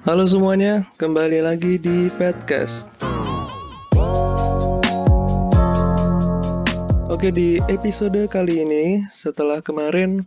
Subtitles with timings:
[0.00, 2.88] Halo semuanya, kembali lagi di Petcast.
[7.12, 10.24] Oke, di episode kali ini, setelah kemarin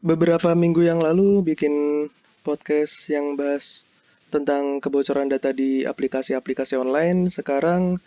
[0.00, 2.08] beberapa minggu yang lalu bikin
[2.40, 3.84] podcast yang bahas
[4.32, 8.00] tentang kebocoran data di aplikasi-aplikasi online, sekarang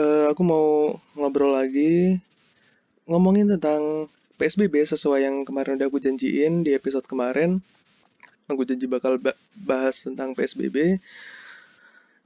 [0.00, 2.16] uh, aku mau ngobrol lagi
[3.04, 4.08] ngomongin tentang
[4.40, 7.60] PSBB sesuai yang kemarin udah aku janjiin di episode kemarin
[8.48, 9.18] aku janji bakal
[9.62, 10.98] bahas tentang PSBB.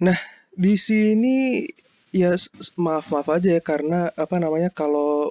[0.03, 0.19] Nah,
[0.53, 1.67] di sini
[2.13, 2.33] ya
[2.81, 5.29] maaf maaf aja ya karena apa namanya kalau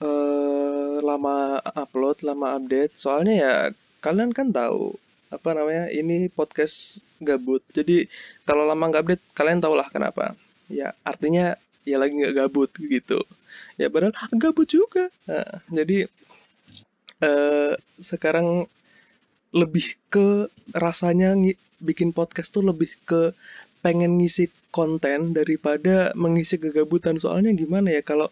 [0.00, 3.54] uh, lama upload, lama update, soalnya ya
[4.00, 4.96] kalian kan tahu
[5.32, 7.64] apa namanya ini podcast gabut.
[7.72, 8.08] Jadi
[8.44, 10.36] kalau lama nggak update, kalian tau lah kenapa.
[10.68, 13.20] Ya artinya ya lagi nggak gabut gitu.
[13.80, 15.08] Ya padahal gabut juga.
[15.28, 16.08] Nah, jadi
[17.24, 18.68] uh, sekarang
[19.52, 20.48] lebih ke
[20.84, 21.36] rasanya
[21.88, 23.22] bikin podcast tuh lebih ke
[23.84, 27.18] pengen ngisi konten daripada mengisi kegabutan.
[27.20, 28.28] Soalnya gimana ya kalau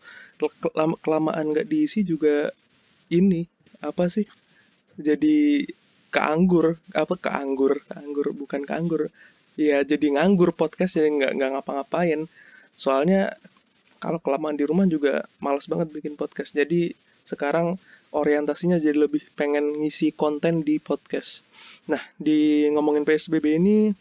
[1.04, 2.48] kelamaan nggak diisi juga
[3.12, 3.44] ini
[3.84, 4.24] apa sih
[5.00, 5.64] jadi
[6.14, 6.66] keanggur
[7.02, 9.02] apa keanggur keanggur bukan keanggur.
[9.60, 12.20] Ya jadi nganggur podcast jadi nggak nggak ngapa-ngapain.
[12.78, 13.36] Soalnya
[14.02, 16.52] kalau kelamaan di rumah juga males banget bikin podcast.
[16.56, 16.92] Jadi
[17.28, 17.76] sekarang
[18.11, 21.47] orientasinya jadi lebih pengen ngisi konten di podcast.
[21.86, 23.94] Nah, di ngomongin PSBB ini,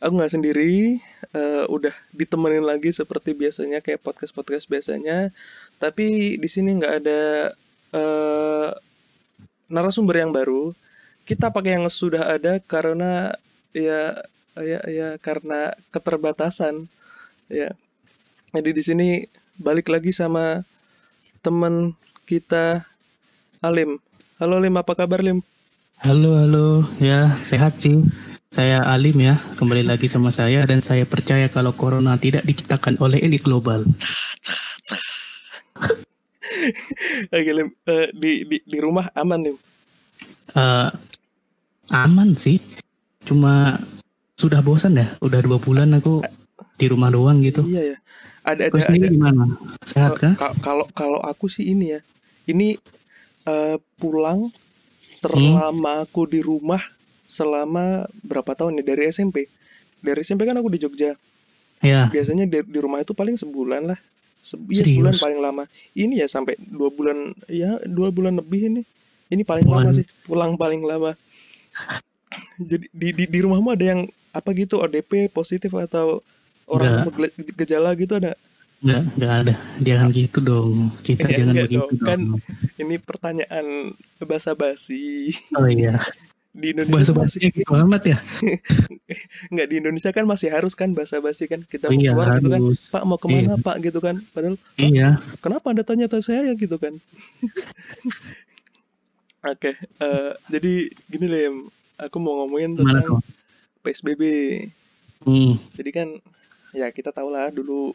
[0.00, 1.00] aku nggak sendiri,
[1.32, 5.32] uh, udah ditemenin lagi seperti biasanya kayak podcast-podcast biasanya,
[5.80, 7.22] tapi di sini nggak ada
[7.96, 8.68] uh,
[9.72, 10.76] narasumber yang baru.
[11.26, 13.34] Kita pakai yang sudah ada karena
[13.74, 14.22] ya
[14.56, 16.86] ya ya karena keterbatasan
[17.50, 17.74] ya.
[18.54, 19.08] Jadi di sini
[19.58, 20.62] balik lagi sama
[21.42, 22.86] teman kita
[23.64, 23.96] Alim.
[24.36, 25.40] Halo Lim, apa kabar Lim?
[26.04, 26.84] Halo, halo.
[27.00, 28.04] Ya, sehat sih.
[28.52, 33.16] Saya Alim ya, kembali lagi sama saya dan saya percaya kalau corona tidak diciptakan oleh
[33.20, 33.84] elit global.
[37.36, 39.56] Oke Lim, uh, di, di di rumah aman Lim?
[40.56, 40.88] Uh,
[41.92, 42.60] aman sih,
[43.24, 43.80] cuma
[44.36, 45.08] sudah bosan ya.
[45.24, 46.20] Udah dua bulan aku
[46.76, 47.64] di rumah doang gitu.
[47.64, 47.98] Iya ya.
[48.46, 48.78] Ada ada.
[48.78, 49.08] ada.
[49.10, 49.44] gimana?
[49.84, 50.36] Sehat kah?
[50.60, 52.00] Kalau kalau aku sih ini ya.
[52.46, 52.78] Ini
[53.46, 54.50] uh, pulang
[55.24, 56.04] terlama hmm?
[56.04, 56.82] aku di rumah
[57.26, 59.50] selama berapa tahun nih dari SMP.
[60.02, 61.16] Dari SMP kan aku di Jogja.
[61.82, 62.06] Ya.
[62.08, 63.98] Biasanya di, di rumah itu paling sebulan lah.
[64.46, 65.64] Se ya, sebulan paling lama.
[65.96, 68.82] Ini ya sampai dua bulan ya dua bulan lebih ini.
[69.26, 69.90] Ini paling Bulan.
[69.90, 71.18] lama sih pulang paling lama.
[72.62, 76.22] Jadi di, di di rumahmu ada yang apa gitu ODP positif atau
[76.70, 77.10] orang
[77.58, 78.38] gejala gitu ada?
[78.84, 79.54] Enggak, enggak ada.
[79.80, 80.74] Jangan gitu dong.
[81.00, 82.04] Kita jangan begitu dong.
[82.04, 82.20] Kan
[82.76, 85.32] ini pertanyaan basa-basi.
[85.56, 85.96] Oh iya.
[86.56, 88.18] Di Indonesia basa-basi gitu amat ya.
[89.52, 92.60] Enggak di Indonesia kan masih harus kan basa-basi kan kita oh, iya, keluar gitu kan.
[92.96, 93.60] Pak mau ke mana iya.
[93.60, 94.16] Pak gitu kan.
[94.32, 95.20] Padahal Iya.
[95.44, 96.96] Kenapa Anda tanya tanya saya gitu kan?
[99.46, 100.74] Oke, okay, uh, eh, jadi
[101.06, 101.46] gini deh,
[102.02, 103.20] aku mau ngomongin tentang
[103.84, 104.22] PSBB.
[105.22, 105.54] Hmm.
[105.76, 106.08] Jadi kan
[106.74, 107.94] ya kita tahu lah dulu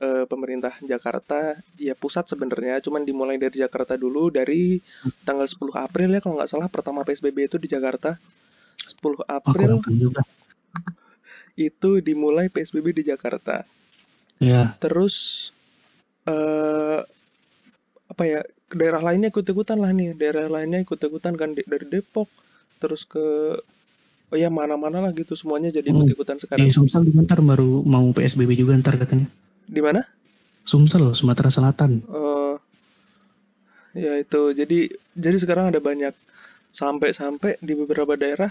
[0.00, 4.80] uh, pemerintah Jakarta ya pusat sebenarnya cuman dimulai dari Jakarta dulu dari
[5.22, 8.16] tanggal 10 April ya kalau nggak salah pertama PSBB itu di Jakarta
[8.98, 10.24] 10 April oh,
[11.54, 13.62] itu dimulai PSBB di Jakarta
[14.40, 15.48] ya terus
[16.24, 17.04] uh,
[18.10, 18.40] apa ya
[18.70, 22.26] daerah lainnya ikut-ikutan lah nih daerah lainnya ikut-ikutan kan dari Depok
[22.80, 23.58] terus ke
[24.30, 25.96] oh ya mana-mana lah gitu semuanya jadi hmm.
[26.06, 26.62] ikut-ikutan sekarang.
[26.62, 29.26] Di Sumsel di ntar baru mau PSBB juga ntar katanya.
[29.70, 30.02] Di mana?
[30.66, 32.02] Sumsel, Sumatera Selatan.
[32.10, 32.58] Uh,
[33.94, 34.50] ya itu.
[34.50, 36.12] Jadi jadi sekarang ada banyak
[36.74, 38.50] sampai-sampai di beberapa daerah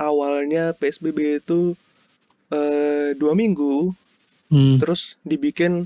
[0.00, 1.76] awalnya PSBB itu
[2.52, 3.92] uh, dua minggu,
[4.48, 4.80] hmm.
[4.80, 5.84] terus dibikin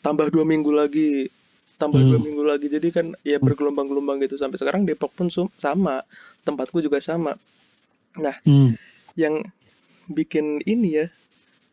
[0.00, 1.28] tambah dua minggu lagi,
[1.76, 2.10] tambah hmm.
[2.10, 2.66] dua minggu lagi.
[2.70, 3.46] Jadi kan ya hmm.
[3.46, 5.28] bergelombang-gelombang gitu sampai sekarang Depok pun
[5.58, 6.02] sama,
[6.46, 7.34] tempatku juga sama.
[8.18, 8.74] Nah, hmm.
[9.18, 9.42] yang
[10.10, 11.06] bikin ini ya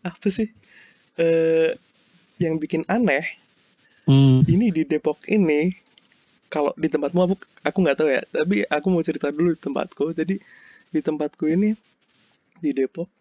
[0.05, 0.49] apa sih?
[1.17, 1.73] Uh,
[2.37, 3.25] yang bikin aneh
[4.07, 4.47] hmm.
[4.47, 5.75] ini di Depok ini
[6.47, 10.05] kalau di tempatmu aku aku nggak tahu ya tapi aku mau cerita dulu di tempatku.
[10.15, 10.35] Jadi
[10.91, 11.75] di tempatku ini
[12.63, 13.11] di Depok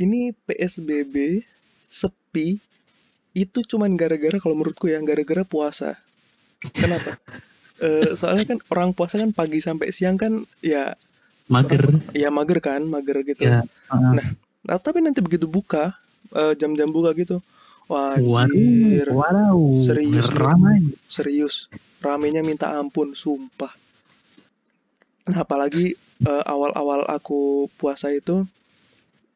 [0.00, 1.44] ini PSBB
[1.86, 2.58] sepi
[3.34, 5.96] itu cuman gara-gara kalau menurutku ya gara-gara puasa.
[6.74, 7.16] Kenapa?
[7.74, 10.94] E, soalnya kan orang puasa kan pagi sampai siang kan ya
[11.50, 11.82] mager.
[11.82, 13.50] orang, ya mager kan mager gitu.
[13.50, 14.14] Ya, uh.
[14.14, 14.26] nah,
[14.62, 15.90] nah tapi nanti begitu buka
[16.30, 17.42] eh, jam-jam uh, buka gitu
[17.88, 19.06] Wajir.
[19.08, 19.60] Wow.
[19.86, 20.26] Serius.
[20.32, 20.80] Ramai.
[21.08, 21.54] Serius.
[22.04, 23.72] Ramenya minta ampun, sumpah.
[25.28, 25.96] Nah, apalagi
[26.30, 28.44] eh, awal-awal aku puasa itu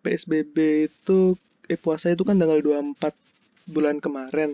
[0.05, 1.19] PSBB itu
[1.73, 3.15] eh puasa itu kan tanggal 24
[3.75, 4.51] bulan kemarin.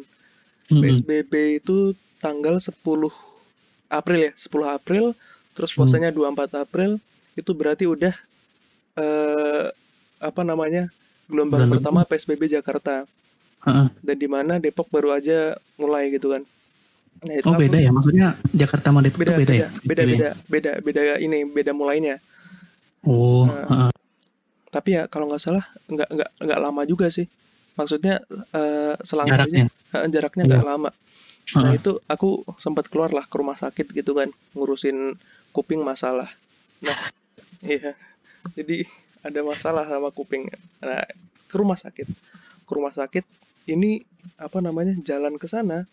[0.80, 1.32] PSBB
[1.62, 1.94] itu
[2.24, 3.12] tanggal 10
[3.90, 5.04] April ya, 10 April,
[5.54, 5.78] terus Hmm.
[5.84, 6.90] puasanya 24 April,
[7.38, 8.14] itu berarti udah
[8.98, 9.66] eh
[10.22, 10.88] apa namanya?
[11.30, 13.06] gelombang Bulan pertama PSBB Jakarta.
[13.98, 16.42] Dan di mana Depok baru aja mulai gitu kan.
[17.24, 19.68] Nah, itu Oh aku- beda ya, maksudnya Jakarta sama Depok beda, itu beda, beda, ya?
[19.80, 20.12] beda, Gitu ya?
[20.12, 22.16] beda, beda, beda ini, beda mulainya.
[23.02, 23.90] Oh, Nah, heeh.
[24.68, 27.24] Tapi ya kalau nggak salah nggak nggak nggak lama juga sih.
[27.74, 28.18] Maksudnya
[28.50, 29.70] eh, selang jaraknya.
[30.10, 30.70] jaraknya nggak Iya.
[30.74, 30.90] lama.
[31.54, 31.78] Nah Heeh.
[31.78, 35.14] itu aku sempat keluar lah ke rumah sakit gitu kan ngurusin
[35.50, 36.26] kuping masalah.
[36.82, 36.96] Nah
[37.64, 37.94] iya
[38.52, 38.82] jadi
[39.22, 40.50] ada masalah sama kuping.
[40.80, 41.06] Nah
[41.46, 42.10] ke rumah sakit,
[42.66, 43.22] ke rumah sakit
[43.68, 44.04] ini
[44.40, 45.84] apa namanya jalan ke sana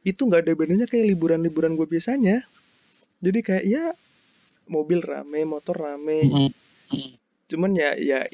[0.00, 2.40] itu nggak ada bedanya kayak liburan-liburan gue biasanya.
[3.20, 3.84] Jadi kayak ya
[4.64, 6.24] mobil rame, motor rame,
[7.52, 8.24] cuman ya ya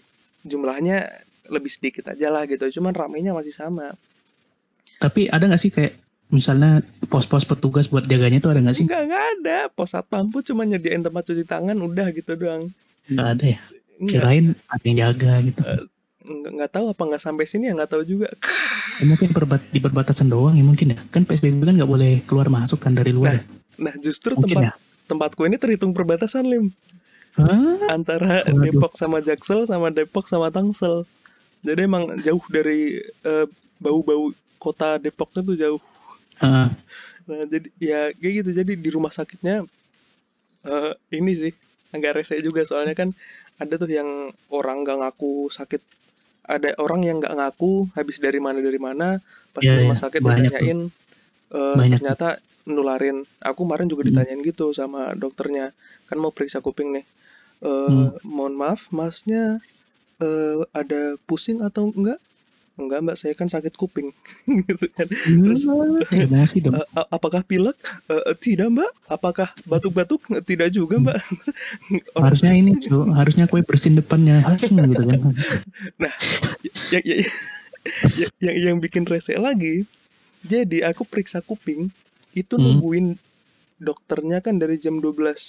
[0.47, 1.11] jumlahnya
[1.51, 2.71] lebih sedikit aja lah gitu.
[2.79, 3.99] Cuman ramenya masih sama.
[5.03, 5.99] Tapi ada nggak sih kayak
[6.31, 8.87] misalnya pos-pos petugas buat jaganya itu ada nggak sih?
[8.87, 9.59] Enggak, enggak ada.
[9.75, 12.71] Pos satpam pun cuma nyediain tempat cuci tangan udah gitu doang.
[13.11, 13.61] Nggak ada ya.
[14.07, 15.63] Kirain ada yang jaga gitu.
[15.67, 15.96] enggak,
[16.27, 18.29] enggak tahu apa enggak sampai sini ya enggak tahu juga.
[18.99, 20.99] Ya, mungkin perbat di perbatasan doang ya mungkin ya.
[21.15, 23.39] Kan PSBB kan nggak boleh keluar masuk kan dari luar.
[23.39, 23.43] ya?
[23.77, 24.73] Nah, justru Mungkin tempat ya.
[25.07, 26.73] tempatku ini terhitung perbatasan lim
[27.37, 27.93] Hah?
[27.93, 28.65] antara Waduh.
[28.65, 31.05] Depok sama Jaksel sama Depok sama Tangsel.
[31.61, 33.47] Jadi emang jauh dari eh,
[33.77, 35.81] bau-bau kota Depoknya tuh jauh.
[36.41, 36.69] Heeh.
[37.27, 38.51] Nah, jadi ya kayak gitu.
[38.57, 39.67] Jadi di rumah sakitnya
[40.67, 41.53] eh ini sih
[41.95, 43.15] agak rese juga soalnya kan
[43.57, 45.81] ada tuh yang orang nggak ngaku sakit.
[46.47, 49.19] Ada orang yang nggak ngaku habis dari mana dari mana
[49.51, 50.03] pas di rumah iya.
[50.07, 50.81] sakit Banyak ditanyain
[51.51, 52.29] Banyak ternyata
[52.67, 53.23] nularin.
[53.43, 54.11] Aku kemarin juga Hmm.
[54.15, 55.71] ditanyain gitu sama dokternya.
[56.11, 57.05] Kan mau periksa kuping nih.
[57.63, 58.11] Eh Hmm.
[58.27, 59.59] mohon maaf, masnya
[60.23, 62.19] eh ada pusing atau enggak?
[62.77, 64.13] Enggak, Mbak, saya kan sakit kuping.
[64.69, 65.09] gitu kan.
[65.09, 65.65] Terus
[66.13, 66.77] Emosi dong.
[66.77, 67.77] Eh, a- apakah pilek?
[68.07, 68.93] Eh, eh, tidak mbak.
[69.09, 70.21] Apakah batuk-batuk?
[70.31, 71.17] Eh, Tidak juga mbak.
[72.21, 74.45] Harusnya ini cu, harusnya kue bersin depannya.
[74.45, 75.21] Hmm, gitu kan.
[76.93, 77.21] yang, yang,
[78.13, 79.89] yang, yang, yang bikin rese lagi.
[80.45, 81.89] Jadi aku periksa kuping
[82.33, 82.77] itu Hmm.
[82.77, 83.17] nungguin
[83.79, 85.49] dokternya kan dari jam 12.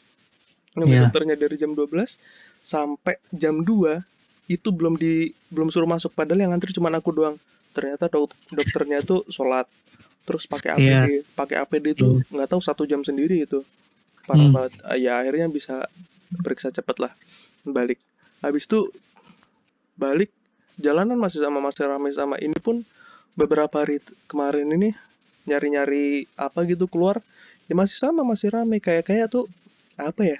[0.73, 1.03] Nungguin Iya.
[1.11, 2.15] dokternya dari jam 12
[2.63, 3.99] sampai jam 2
[4.47, 7.35] itu belum di belum suruh masuk padahal yang ngantri cuma aku doang.
[7.75, 9.67] Ternyata dok, dokternya tuh sholat
[10.27, 11.23] terus pakai APD, Iya.
[11.35, 13.63] pakai APD itu nggak tahu satu jam sendiri itu.
[14.27, 14.55] Parah Hmm.
[14.55, 14.73] banget.
[14.83, 15.87] Ah, Ya akhirnya bisa
[16.43, 17.11] periksa cepet lah.
[17.63, 17.99] Balik.
[18.43, 18.87] Habis itu
[19.97, 20.29] balik
[20.77, 22.85] jalanan masih sama masih ramai sama ini pun
[23.33, 23.97] beberapa hari
[24.29, 24.93] kemarin ini
[25.49, 27.17] nyari-nyari apa gitu keluar
[27.65, 29.49] ya masih sama masih ramai kayak kayak tuh
[29.97, 30.39] apa ya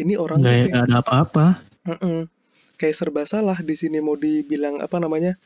[0.00, 1.46] ini orang Nggak ada apa-apa.
[2.82, 5.38] Kayak serba salah di sini mau dibilang apa namanya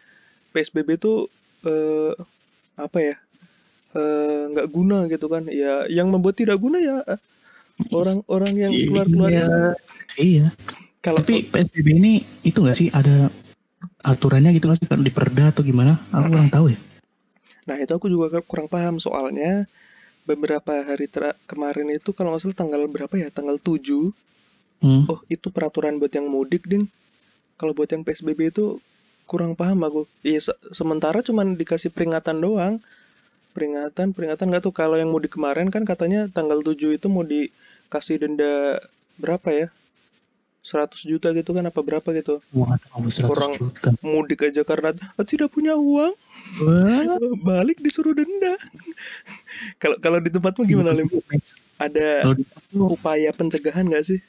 [0.51, 1.29] PSBB tuh
[1.63, 2.17] eh,
[2.75, 3.17] apa ya
[3.93, 7.21] eh, nggak guna gitu kan ya yang membuat tidak guna ya eh,
[7.93, 9.45] orang-orang yang keluar-keluar Iya.
[9.45, 9.61] itu.
[10.17, 10.47] Iya.
[10.99, 12.13] kalau Tapi PSBB ini
[12.43, 13.29] itu nggak sih ada
[14.03, 16.01] aturannya gitu nggak sih kan di perda atau gimana?
[16.09, 16.79] Aku kurang tahu ya.
[17.67, 19.69] Nah itu aku juga kur- kurang paham soalnya
[20.25, 24.11] beberapa hari tera- kemarin itu kalau nggak salah tanggal berapa ya tanggal 7
[24.77, 25.09] Hmm.
[25.09, 26.85] oh itu peraturan buat yang mudik ding
[27.57, 28.79] kalau buat yang PSBB itu
[29.25, 30.05] kurang paham aku.
[30.23, 32.79] Iya se- sementara cuman dikasih peringatan doang.
[33.53, 38.21] Peringatan peringatan nggak tuh kalau yang mudik kemarin kan katanya tanggal 7 itu mau dikasih
[38.21, 38.77] denda
[39.17, 39.69] berapa ya?
[40.61, 42.43] 100 juta gitu kan apa berapa gitu?
[42.51, 43.91] Waduh, 100 Kurang- juta.
[44.03, 46.13] mudik aja karena "Ah, tidak punya uang.
[46.61, 47.17] Wah.
[47.49, 48.55] balik disuruh denda.
[49.83, 51.09] Kalau kalau di tempatmu gimana Lim?
[51.77, 52.29] ada
[52.73, 54.21] upaya pencegahan nggak sih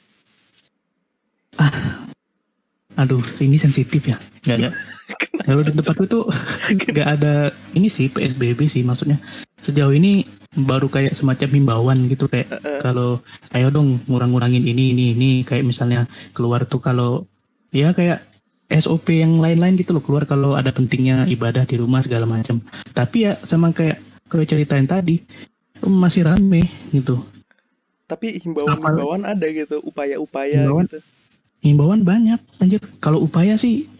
[2.98, 4.18] Aduh, ini sensitif ya.
[4.44, 4.74] Nggak, nggak.
[5.48, 6.28] Kalau di tempatku tuh
[6.92, 9.16] nggak ada ini sih PSBB sih maksudnya.
[9.64, 13.20] Sejauh ini baru kayak semacam himbauan gitu kayak Eh, kalau
[13.56, 16.04] ayo dong ngurang-ngurangin ini ini ini kayak misalnya
[16.36, 17.24] keluar tuh kalau
[17.72, 18.20] ya kayak
[18.68, 22.60] SOP yang lain-lain gitu loh keluar kalau ada pentingnya ibadah di rumah segala macam.
[22.92, 25.24] Tapi ya sama kayak kayak ceritain tadi
[25.80, 27.24] masih rame gitu.
[28.08, 31.00] tapi himbauan-himbauan ada gitu upaya-upaya gitu
[31.62, 32.80] Himbauan banyak anjir.
[33.02, 33.90] Kalau upaya sih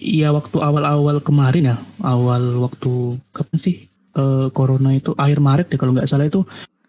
[0.00, 5.78] ya waktu awal-awal kemarin ya, awal waktu kapan sih eh, corona itu akhir Maret deh
[5.78, 6.42] kalau nggak salah itu.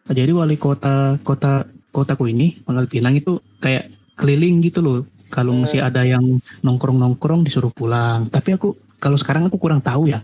[0.06, 5.02] Jadi wali kota kota kotaku ini Pangkal Pinang itu kayak keliling gitu loh.
[5.34, 5.66] Kalau Hmm.
[5.68, 6.24] masih ada yang
[6.64, 8.30] nongkrong-nongkrong disuruh pulang.
[8.30, 10.22] Tapi aku kalau sekarang aku kurang tahu ya.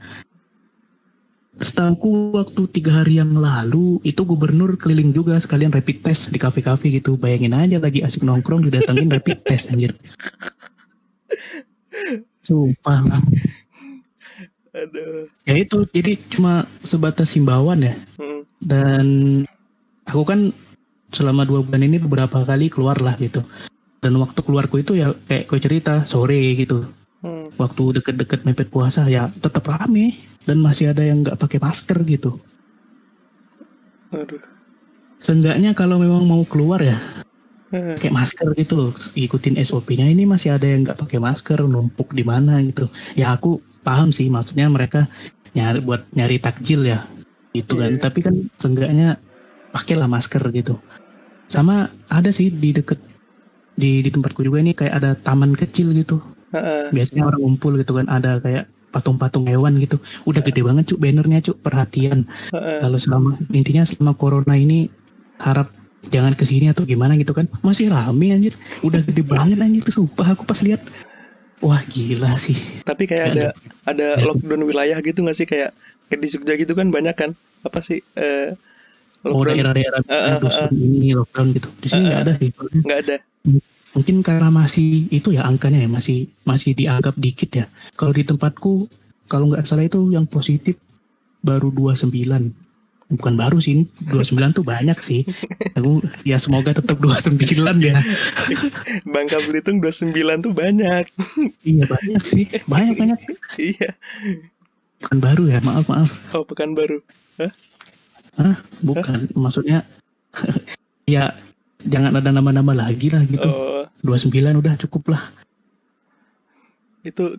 [1.61, 6.89] Setahuku waktu tiga hari yang lalu itu gubernur keliling juga sekalian rapid test di kafe-kafe
[6.89, 7.21] gitu.
[7.21, 9.93] Bayangin aja lagi asik nongkrong didatengin rapid test anjir.
[12.41, 13.21] Sumpah lah.
[14.73, 15.29] Aduh.
[15.45, 17.93] Ya itu jadi cuma sebatas himbauan ya.
[18.17, 18.41] Hmm.
[18.57, 19.05] Dan
[20.09, 20.49] aku kan
[21.13, 23.45] selama dua bulan ini beberapa kali keluar lah gitu.
[24.01, 26.89] Dan waktu keluarku itu ya kayak kau cerita sore gitu.
[27.21, 27.53] Hmm.
[27.61, 32.37] Waktu deket-deket mepet puasa ya tetap rame dan masih ada yang nggak pakai masker gitu.
[34.11, 34.41] Aduh.
[35.21, 36.97] Seenggaknya kalau memang mau keluar ya
[37.71, 37.95] Hmm.
[37.95, 42.19] pakai masker gitu loh ikutin SOP-nya ini masih ada yang nggak pakai masker numpuk di
[42.19, 45.07] mana gitu ya aku paham sih maksudnya mereka
[45.55, 46.99] nyari buat nyari takjil ya
[47.55, 48.03] gitu kan Iya.
[48.03, 49.15] tapi kan seenggaknya
[49.71, 50.83] pakailah masker gitu
[51.47, 52.99] sama ada sih di deket
[53.79, 56.19] di di tempatku juga ini kayak ada taman kecil gitu
[56.91, 59.97] biasanya orang ngumpul gitu kan ada kayak patung-patung hewan gitu.
[60.27, 62.27] Udah gede banget cuk bannernya cuk perhatian.
[62.51, 62.77] Heeh.
[62.83, 64.91] kalau selama intinya selama corona ini
[65.41, 65.71] harap
[66.09, 68.53] jangan ke sini atau gimana gitu kan masih rame anjir.
[68.85, 70.81] Udah gede banget anjir sumpah aku pas lihat.
[71.61, 72.57] Wah gila sih.
[72.83, 73.45] Tapi kayak ada.
[73.85, 75.45] ada lockdown wilayah gitu nggak sih?
[75.45, 75.77] Kayak
[76.09, 77.31] kayak di Jogja gitu kan banyak kan?
[77.61, 78.57] Apa sih eh
[79.21, 79.53] oh lockdown?
[79.53, 81.69] daerah-daerah eh, dusun ini lockdown gitu.
[81.77, 82.49] Di sini nggak ada sih
[82.81, 83.15] nggak ada.
[83.91, 87.65] Mungkin karena masih itu ya angkanya ya masih masih dianggap dikit ya.
[87.99, 88.87] Kalau di tempatku
[89.27, 90.75] kalau nggak salah itu yang positif
[91.41, 92.11] baru 29
[93.11, 95.27] bukan baru sih ini 29 tuh banyak sih.
[95.75, 97.35] Aku ya semoga tetap 29
[97.83, 97.99] ya.
[99.13, 100.15] Bangka Belitung 29
[100.47, 101.05] tuh banyak.
[101.67, 102.47] iya banyak sih.
[102.67, 103.19] Banyak banyak.
[103.59, 103.91] Iya.
[105.01, 106.13] bukan baru ya maaf maaf.
[106.37, 107.01] Oh, Pekanbaru.
[108.85, 109.83] bukan maksudnya
[111.09, 111.35] ya
[111.83, 113.49] jangan ada nama-nama lagi lah gitu.
[113.49, 113.70] Oh,
[114.01, 115.23] 29 udah cukup lah.
[117.05, 117.37] Itu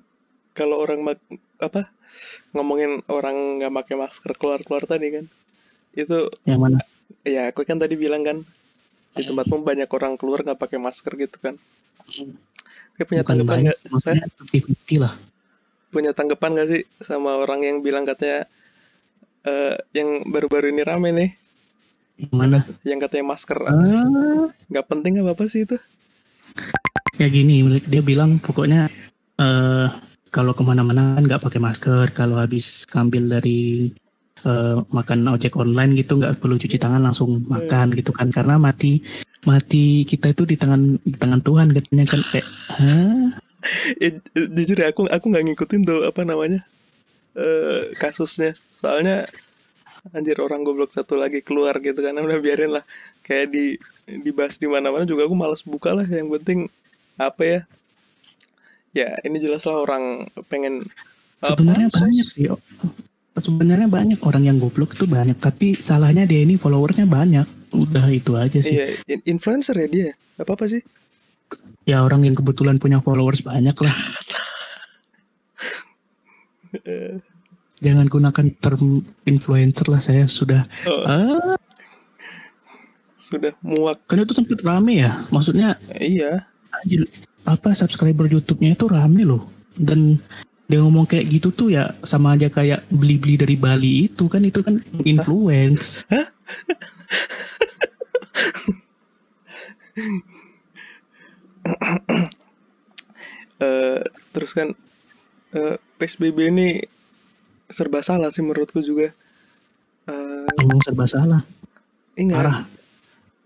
[0.55, 1.19] kalau orang mak
[1.59, 1.89] apa?
[2.53, 5.25] Ngomongin orang nggak pakai masker keluar-keluar tadi kan.
[5.97, 6.83] Itu yang mana?
[7.23, 8.39] Ya aku kan tadi bilang kan
[9.13, 11.55] di tempatmu banyak orang keluar nggak pakai masker gitu kan.
[12.97, 13.79] Kayak punya bukan tanggapan nggak?
[13.89, 15.15] maksudnya 50 lah.
[15.93, 18.49] punya tanggapan gak sih sama orang yang bilang katanya
[19.45, 21.31] eh yang baru-baru ini rame nih?
[22.17, 22.59] Yang mana?
[22.81, 25.77] Yang katanya masker ah, nggak penting apa apa sih itu
[27.21, 28.89] ya gini dia bilang pokoknya
[29.41, 29.89] eh
[30.33, 33.93] kalau ke mana-mana kan nggak pakai masker kalau habis ngambil dari
[34.49, 38.33] eh, makan ojek online gitu nggak perlu cuci tangan langsung makan gitu kan.
[38.33, 39.05] Karena mati
[39.45, 43.29] mati kita itu di tangan di tangan Tuhan katanya kan kayak Hah?
[44.57, 46.65] Jujur ya aku aku nggak ngikutin tuh apa namanya
[47.37, 48.57] eh kasusnya.
[48.73, 49.29] Soalnya
[50.17, 52.85] anjir orang goblok satu lagi keluar gitu kan udah biarin lah.
[53.21, 56.07] Kayak di dibahas di mana-mana juga aku malas buka lah.
[56.07, 56.59] Yang penting
[57.21, 57.61] apa ya?
[58.93, 60.85] Ya ini jelas lah orang pengen
[61.41, 62.61] apa, sebenarnya sos- banyak sih oh.
[63.33, 67.47] sebenarnya banyak orang yang goblok itu banyak tapi salahnya dia ini followersnya banyak.
[67.73, 68.77] Udah itu aja sih.
[68.77, 70.09] Iya in- influencer ya dia?
[70.37, 70.85] Apa apa sih.
[71.89, 73.97] Ya orang yang kebetulan punya followers banyak lah.
[76.73, 77.21] Eh,
[77.85, 81.53] jangan gunakan term influencer lah saya sudah oh, ah
[83.23, 84.03] sudah muak.
[84.11, 86.43] Kan itu sempat rame ya maksudnya iya.
[86.83, 87.07] anjir,
[87.47, 89.47] apa subscriber YouTube-nya itu rame loh.
[89.79, 90.19] Dan
[90.67, 94.61] dia ngomong kayak gitu tuh ya sama aja kayak beli-beli dari Bali itu kan itu
[94.67, 96.03] kan influence.
[103.63, 104.03] Eh,
[104.35, 104.75] terus kan
[105.55, 106.83] eh, PSBB ini
[107.71, 109.15] serba salah sih menurutku juga.
[110.11, 111.47] Eh, emang serba salah.
[112.19, 112.35] Ingat.
[112.43, 112.59] Parah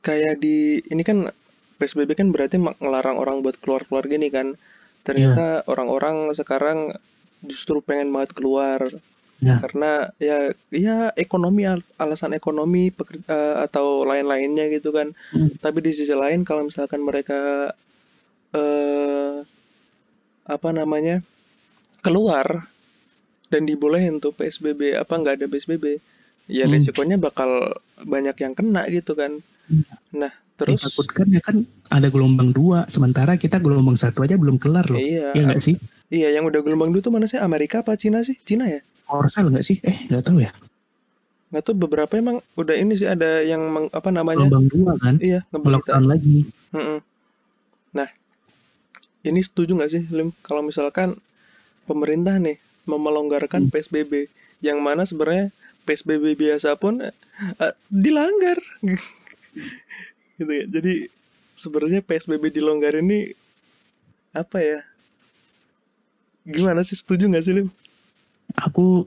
[0.07, 1.19] kayak di ini kan
[1.77, 4.55] PSBB kan berarti ngelarang orang buat keluar-keluar gini kan.
[5.03, 6.95] Ternyata orang-orang sekarang
[7.43, 8.81] justru pengen banget keluar
[9.37, 9.61] Ya.
[9.61, 10.39] karena ya
[10.73, 15.13] ya ekonomi al- alasan ekonomi peker- eh, atau lain-lainnya gitu kan.
[15.29, 15.53] Hmm.
[15.61, 17.69] Tapi di sisi lain kalau misalkan mereka
[18.53, 19.45] eh
[20.47, 21.21] apa namanya
[22.01, 22.71] keluar
[23.53, 26.01] dan dibolehin tuh PSBB apa nggak ada PSBB
[26.49, 26.73] ya Hmm.
[26.73, 29.45] resikonya bakal banyak yang kena gitu kan.
[30.15, 30.81] Nah terus?
[30.81, 31.57] Ditakutkan ya kan
[31.93, 34.99] ada gelombang dua sementara kita gelombang satu aja belum kelar loh.
[34.99, 35.35] Iya.
[35.37, 35.77] Ya nggak sih?
[36.09, 37.37] Iya yang udah gelombang dulu tuh mana sih?
[37.37, 38.39] Amerika apa Cina sih?
[38.43, 38.81] Cina ya?
[39.07, 39.79] Korsel nggak sih?
[39.85, 40.51] Eh nggak tahu ya.
[41.51, 44.47] Nggak tuh beberapa emang udah ini sih ada yang meng- apa namanya?
[44.47, 45.15] Gelombang dua kan?
[45.19, 45.73] Iya ngeberita.
[45.95, 46.39] Lockdown lagi.
[46.75, 46.99] Mm-mm.
[47.95, 48.09] Nah,
[49.23, 50.31] ini setuju nggak sih, Lim?
[50.43, 51.19] Kalau misalkan
[51.87, 53.73] pemerintah nih mau melonggarkan Hmm.
[53.73, 54.27] PSBB,
[54.63, 55.51] yang mana sebenarnya
[55.87, 57.13] PSBB biasa pun eh,
[57.89, 58.59] dilanggar,
[60.39, 60.65] gitu ya.
[60.69, 61.09] Jadi
[61.57, 63.33] sebenarnya PSBB dilonggar ini
[64.37, 64.81] apa ya?
[66.47, 66.95] Gimana sih?
[66.95, 67.69] Setuju nggak sih, Lim?
[68.55, 69.05] aku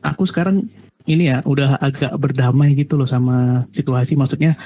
[0.00, 0.64] aku sekarang
[1.06, 4.56] ini ya udah agak berdamai gitu loh sama situasi maksudnya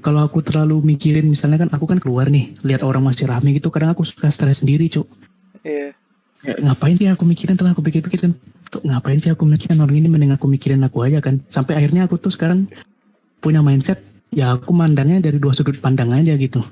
[0.00, 3.72] kalau aku terlalu mikirin misalnya kan aku kan keluar nih lihat orang masih rame gitu
[3.72, 5.08] kadang aku suka stres sendiri cuk
[5.60, 5.92] Iya.
[6.40, 8.32] Ya, ngapain sih aku mikirin setelah aku pikir-pikirin
[8.72, 12.08] tuh ngapain sih aku mikirin orang ini mending aku mikirin aku aja kan sampai akhirnya
[12.08, 12.64] aku tuh sekarang
[13.44, 16.62] punya mindset ya aku mandangnya dari dua sudut pandang aja gitu.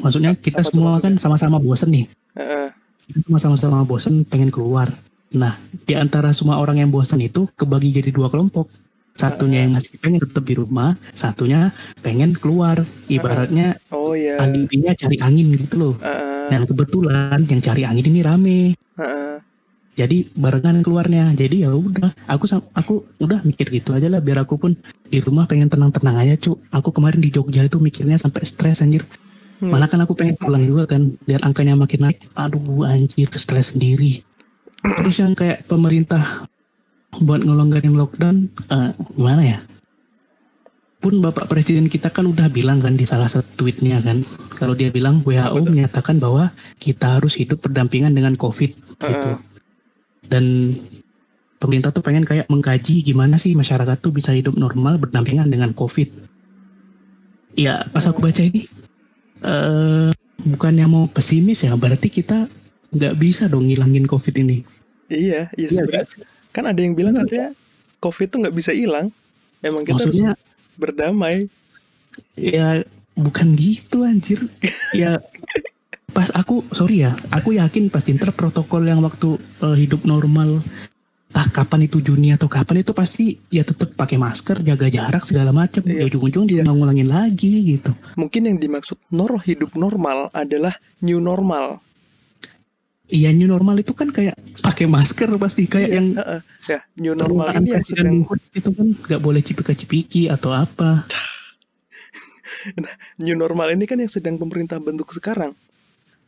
[0.00, 2.06] Maksudnya kita Apa semua kan sama-sama bosen nih.
[2.36, 2.72] Heeh.
[3.12, 4.88] kita sama-sama bosen pengen keluar.
[5.36, 8.68] Nah di antara semua orang yang bosen itu kebagi jadi dua kelompok.
[9.12, 11.68] Satunya yang masih pengen tetap di rumah satunya
[12.00, 12.80] pengen keluar.
[13.12, 14.40] Ibaratnya Oh iya.
[14.40, 15.94] alibinya cari angin gitu loh.
[16.00, 16.30] Heeh.
[16.52, 18.60] dan kebetulan yang cari angin ini rame.
[18.96, 19.51] Heeh.
[19.92, 21.36] Jadi barengan keluarnya.
[21.36, 24.72] Jadi ya udah aku aku udah mikir gitu aja lah biar aku pun
[25.12, 26.56] di rumah pengen tenang-tenang aja cu.
[26.72, 29.04] Aku kemarin di Jogja itu mikirnya sampai stres anjir.
[29.62, 29.70] Hmm.
[29.70, 32.18] malah kan aku pengen pulang juga kan lihat angkanya makin naik.
[32.34, 34.24] Aduh anjir stres sendiri.
[34.82, 36.50] Terus yang kayak pemerintah
[37.22, 39.58] buat ngelonggarin lockdown eh, gimana ya?
[40.98, 44.26] Pun Bapak Presiden kita kan udah bilang kan di salah satu tweetnya kan
[44.58, 46.50] kalau dia bilang WHO menyatakan bahwa
[46.82, 49.30] kita harus hidup berdampingan dengan COVID gitu.
[49.30, 49.51] Heeh.
[50.32, 50.72] Dan
[51.60, 56.08] pemerintah tuh pengen kayak mengkaji gimana sih masyarakat tuh bisa hidup normal berdampingan dengan COVID.
[57.54, 58.64] Ya pas aku baca ini
[59.44, 60.08] eh
[60.42, 62.48] bukannya mau pesimis ya berarti kita
[62.96, 64.64] nggak bisa dong ngilangin COVID ini.
[65.12, 66.24] Iya, iya Iya, sebenarnya
[66.56, 67.52] kan ada yang bilang katanya
[68.00, 69.12] COVID tuh nggak bisa hilang.
[69.60, 70.32] Emang kita harus Maksudnya
[70.80, 71.46] berdamai.
[72.34, 72.82] ya
[73.14, 74.40] bukan gitu anjir.
[74.96, 75.20] ya
[76.12, 80.60] pas aku sorry ya aku yakin pasti ntar protokol yang waktu eh, hidup normal
[81.32, 85.48] tak kapan itu Juni atau kapan itu pasti ya tetap pakai masker jaga jarak segala
[85.48, 86.04] macam Iya.
[86.04, 86.60] ya ujung-ujung Iya.
[86.60, 91.80] diulang-ulangin lagi gitu Mungkin yang dimaksud nor hidup normal adalah new normal.
[93.08, 96.40] iya new normal itu kan kayak pakai masker pasti kayak Iya, yang heeh.
[96.68, 101.08] ya new normal ini yang sedang itu kan nggak boleh cipika-cipiki atau apa
[103.24, 105.52] new normal ini kan yang sedang pemerintah bentuk sekarang.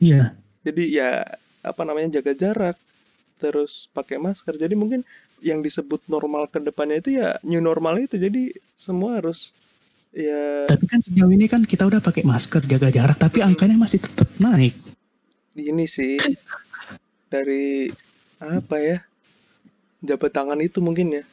[0.01, 0.35] Iya
[0.65, 1.21] Jadi ya
[1.61, 2.77] apa namanya jaga jarak,
[3.37, 4.57] terus pakai masker.
[4.57, 5.05] Jadi mungkin
[5.45, 8.17] yang disebut normal ke depannya itu ya new normal itu.
[8.17, 8.49] Jadi
[8.81, 9.53] semua harus
[10.15, 13.99] ya tapi kan sejauh ini kan kita udah pakai masker jaga jarak tapi angkanya masih
[13.99, 14.73] tetap naik
[15.59, 16.15] ini sih
[17.35, 17.91] dari
[18.39, 18.99] apa ya
[20.07, 21.25] jabat tangan itu mungkin ya.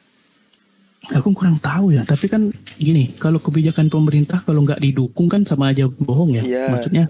[1.14, 5.70] aku kurang tahu ya tapi kan gini kalau kebijakan pemerintah kalau nggak didukung kan sama
[5.70, 6.66] aja bohong ya Iya.
[6.74, 7.04] maksudnya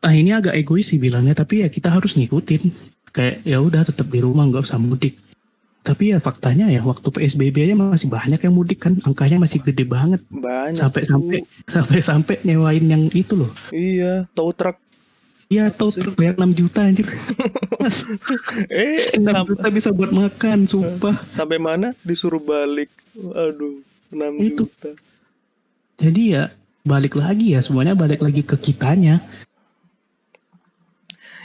[0.00, 2.70] ah ini agak egois sih bilangnya tapi ya kita harus ngikutin
[3.10, 5.18] kayak ya udah tetap di rumah nggak usah mudik
[5.80, 9.82] tapi ya faktanya ya waktu PSBB aja masih banyak yang mudik kan angkanya masih gede
[9.82, 10.76] banget Banyak.
[10.76, 11.10] sampai tuh.
[11.10, 14.76] sampai sampai sampai nyewain yang itu loh Iya, tow truck.
[15.48, 17.08] Iya tau truk bayar 6 juta anjir
[17.80, 18.04] Mas,
[18.68, 22.92] Eh, 6 sam- juta bisa buat makan sumpah sampai mana disuruh balik.
[23.16, 23.80] Aduh,
[24.10, 24.68] 6 Itu.
[24.68, 24.92] juta.
[25.96, 26.42] jadi ya
[26.84, 29.24] balik lagi ya semuanya balik lagi ke kitanya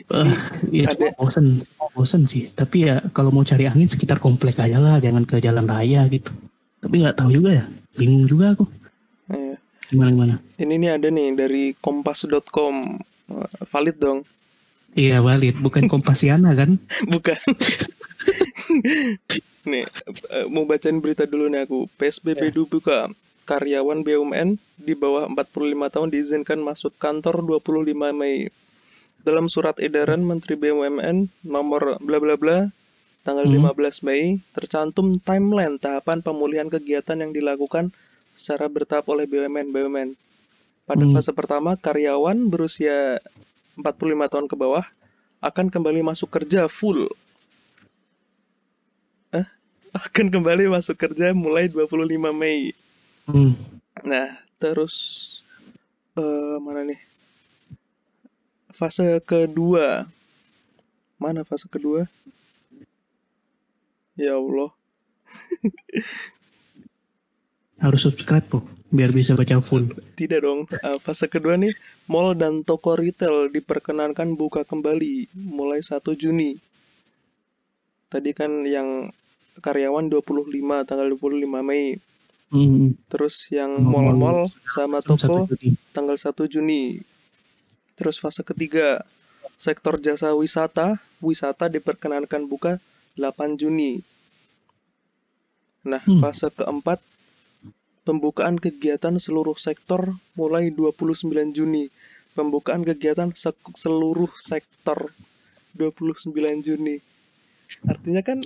[0.06, 0.36] Eh,
[0.74, 1.64] ya cuma bosen
[1.96, 5.64] bosen sih tapi ya kalau mau cari angin sekitar komplek aja lah jangan ke jalan
[5.64, 6.30] raya gitu
[6.78, 8.68] tapi nggak tahu juga ya bingung juga aku
[9.26, 9.56] Iya.
[9.88, 13.00] gimana gimana Ini nih ada nih dari kompas.com.
[13.26, 14.20] Wah, Valid dong.
[14.94, 16.76] iya valid bukan kompasiana kan
[17.14, 17.40] Bukan.
[19.66, 19.84] nih,
[20.30, 21.88] eh, mau bacain berita dulu nih aku.
[21.96, 23.08] PSBB dibuka.
[23.44, 25.52] Karyawan BUMN di bawah 45
[25.90, 28.48] tahun diizinkan masuk kantor 25 Mei.
[29.24, 32.58] Dalam surat edaran Menteri BUMN nomor bla bla bla
[33.24, 33.72] tanggal Hmm.
[33.72, 34.24] 15 Mei
[34.56, 37.86] tercantum timeline tahapan pemulihan kegiatan yang dilakukan
[38.36, 40.10] secara bertahap oleh BUMN BUMN.
[40.84, 41.14] Pada Hmm.
[41.16, 43.24] fase pertama, karyawan berusia
[43.80, 44.84] 45 tahun ke bawah
[45.40, 47.08] akan kembali masuk kerja full.
[49.40, 49.48] Eh,
[50.08, 52.76] akan kembali masuk kerja mulai 25 Mei.
[53.28, 53.54] hmm.
[54.04, 54.30] Nah,
[54.62, 54.96] terus
[56.20, 57.00] eh mana nih?
[58.74, 60.10] Fase kedua.
[61.22, 62.10] Mana fase kedua?
[64.18, 64.70] Ya Allah.
[67.84, 68.64] harus subscribe tuh
[68.96, 70.64] biar bisa baca full Tidak dong.
[70.72, 71.76] Eh, fase kedua nih,
[72.08, 76.56] mall dan toko retail diperkenankan buka kembali mulai 1 Juni.
[78.08, 79.12] Tadi kan yang
[79.60, 81.98] karyawan 25 tanggal 25 Mei.
[82.54, 83.10] hmm.
[83.12, 84.40] Terus yang Mall- mall-mall
[84.72, 85.50] sama toko
[85.92, 87.02] tanggal 1 Juni.
[87.94, 89.06] Terus fase ketiga,
[89.56, 92.82] sektor jasa wisata, wisata diperkenankan buka
[93.14, 94.02] 8 Juni.
[95.86, 96.24] Nah, Hmm.
[96.24, 96.98] fase keempat,
[98.02, 101.92] pembukaan kegiatan seluruh sektor mulai 29 Juni.
[102.34, 105.14] Pembukaan kegiatan sek- seluruh sektor
[105.78, 106.98] 29 Juni.
[107.86, 108.42] Artinya kan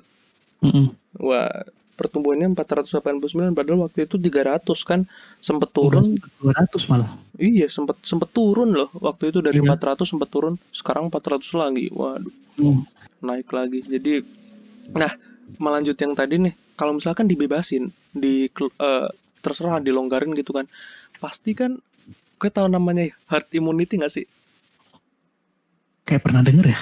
[0.63, 0.85] Mm-mm.
[1.19, 1.51] Wah,
[1.93, 5.05] pertumbuhannya 489 padahal waktu itu 300 kan
[5.39, 6.05] sempet Udah turun.
[6.41, 8.89] 200 malah Iya, sempet sempet turun loh.
[8.97, 9.73] Waktu itu dari Iya.
[9.73, 11.89] 400 sempet turun, sekarang 400 lagi.
[11.89, 12.85] Waduh, Hmm.
[13.25, 13.81] naik lagi.
[13.81, 14.21] Jadi
[14.93, 15.09] nah,
[15.57, 19.07] melanjut yang tadi nih, kalau misalkan dibebasin, di eh,
[19.41, 20.69] terserah dilonggarin gitu kan.
[21.17, 21.77] Pasti kan
[22.37, 24.25] gue tahu namanya ya, herd immunity nggak sih?
[26.03, 26.79] kayak pernah denger ya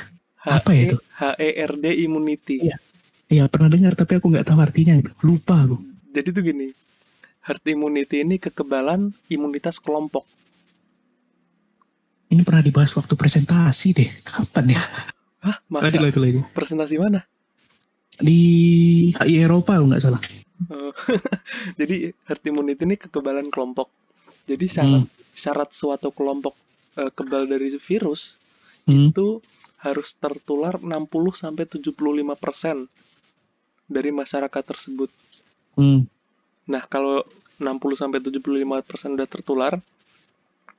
[0.50, 0.97] Apa ya itu?
[1.21, 2.65] HERD immunity.
[2.65, 2.82] Iya.
[3.32, 5.78] Iya pernah dengar tapi aku nggak tahu artinya itu lupa aku
[6.12, 6.67] Jadi tuh gini,
[7.48, 10.28] herd immunity ini kekebalan imunitas kelompok.
[12.32, 14.82] ini pernah dibahas waktu presentasi deh kapan ya
[15.41, 17.20] Hah, masa lagi lagi lagi presentasi mana?
[18.22, 18.39] di
[19.15, 20.22] HI Eropa kalau nggak salah
[20.70, 20.94] Oh.
[21.82, 23.89] Jadi herd immunity ini kekebalan kelompok.
[24.46, 25.10] Jadi syarat Hmm.
[25.34, 26.54] syarat suatu kelompok
[26.96, 28.38] eh, kebal dari virus
[28.86, 29.10] Hmm.
[29.10, 29.41] itu
[29.82, 32.86] harus tertular 60 sampai 75%
[33.92, 35.12] dari masyarakat tersebut.
[35.76, 36.08] Hmm.
[36.72, 37.28] Nah, kalau
[37.60, 39.74] 60 sampai 75% udah tertular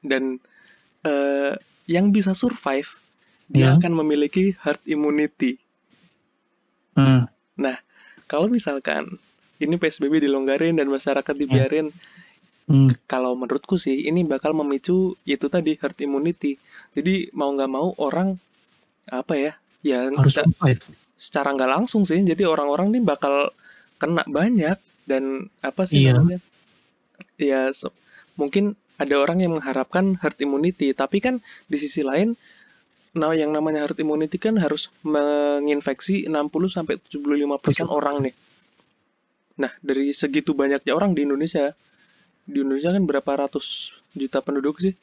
[0.01, 0.41] dan
[1.05, 1.53] eh,
[1.87, 2.89] yang bisa survive
[3.53, 3.77] dia Ya.
[3.77, 5.61] akan memiliki herd immunity.
[6.97, 7.29] Ah,
[8.33, 9.21] Kalau misalkan
[9.61, 11.93] ini PSBB dilonggarin dan masyarakat dibiarin
[12.65, 13.05] hmm.
[13.05, 16.57] kalau menurutku sih ini bakal memicu itu tadi herd immunity.
[16.97, 18.41] Jadi mau nggak mau orang
[19.05, 19.53] apa ya?
[19.83, 20.83] Ya harus survive
[21.19, 22.19] secara nggak langsung sih.
[22.23, 23.51] Jadi orang-orang ini bakal
[23.99, 26.19] kena banyak dan apa sih Iya.
[26.19, 26.41] namanya?
[27.39, 27.91] Ya se-
[28.39, 32.35] mungkin ada orang yang mengharapkan herd immunity, tapi kan di sisi lain
[33.13, 37.99] nah yang namanya herd immunity kan harus menginfeksi 60 sampai 75% Betul.
[37.99, 38.35] orang nih.
[39.61, 41.77] Nah, dari segitu banyaknya orang di Indonesia,
[42.49, 44.95] di Indonesia kan berapa ratus juta penduduk sih?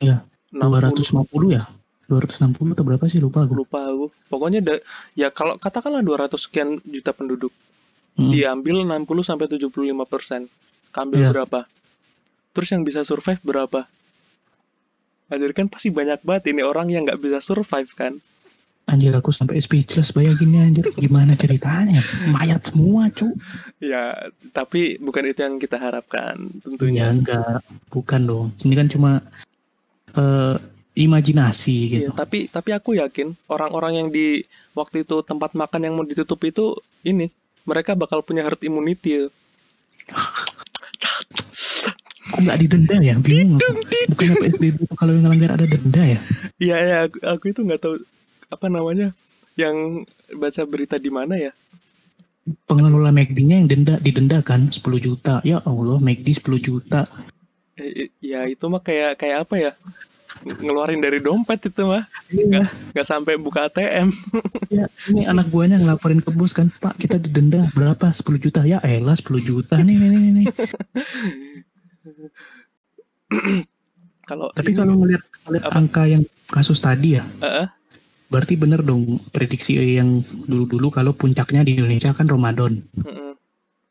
[0.00, 0.24] Iya,
[0.56, 1.64] 60 250 ya
[2.10, 4.10] 260 atau berapa sih lupa aku lupa aku.
[4.26, 4.82] Pokoknya da-
[5.14, 7.54] ya kalau katakanlah 200 sekian juta penduduk,
[8.12, 8.28] Hmm.
[8.28, 9.70] diambil 60 sampai 75
[10.04, 10.50] persen,
[10.90, 11.30] kambil Iya.
[11.32, 11.70] berapa?
[12.50, 13.86] Terus yang bisa survive berapa?
[15.28, 18.18] Anjir kan pasti banyak banget ini orang yang nggak bisa survive kan?
[18.82, 23.30] anjir aku sampai speechless bayanginnya anjir gimana ceritanya mayat semua cu
[23.78, 24.18] Ya,
[24.50, 27.06] tapi bukan itu yang kita harapkan ya tentunya.
[27.08, 29.22] enggak bukan dong ini kan cuma
[30.10, 30.56] eh,
[31.06, 32.10] imajinasi gitu.
[32.10, 34.44] Iya, tapi tapi aku yakin orang-orang yang di
[34.76, 37.30] waktu itu tempat makan yang mau ditutup itu ini
[37.64, 39.28] mereka bakal punya herd immunity.
[42.30, 43.14] kok nggak didenda ya?
[43.18, 43.60] Bingung
[44.10, 46.20] bukannya PSBB kalau yang ngelanggar ada denda ya?
[46.62, 47.94] Iya ya, aku, aku itu nggak tahu
[48.50, 49.08] apa namanya
[49.58, 51.52] yang baca berita di mana ya.
[52.66, 55.38] pengelola McD-nya yang denda didenda kan 10 juta.
[55.46, 57.06] Ya Allah McD 10 juta.
[57.78, 59.72] Eh, eh, Ya itu mah kayak kayak apa ya?
[60.40, 62.62] Ngeluarin dari dompet itu mah Iya.
[62.94, 64.08] nggak sampai buka ATM.
[64.76, 68.78] ya ini anak buahnya ngelaporin ke bos kan Pak kita didenda berapa 10 juta ya
[68.80, 70.46] elah 10 juta nih nih nih, nih.
[74.30, 74.94] Kalau tapi kalau
[75.50, 75.74] Apa?
[75.74, 77.66] angka yang kasus tadi ya Eh, eh,
[78.30, 83.34] berarti bener dong prediksi yang dulu-dulu kalau puncaknya di Indonesia kan Ramadan mm-mm,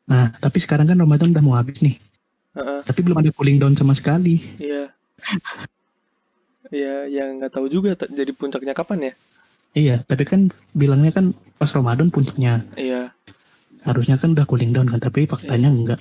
[0.08, 2.00] nah tapi sekarang kan Ramadan udah mau habis nih
[2.56, 4.88] eh, eh, tapi belum ada cooling down sama sekali iya.
[6.70, 9.14] Ya, yang nggak tahu juga jadi puncaknya kapan ya?
[9.70, 13.14] iya tapi kan bilangnya kan pas Ramadan puncaknya Iya,
[13.86, 16.00] harusnya kan udah cooling down kan tapi faktanya enggak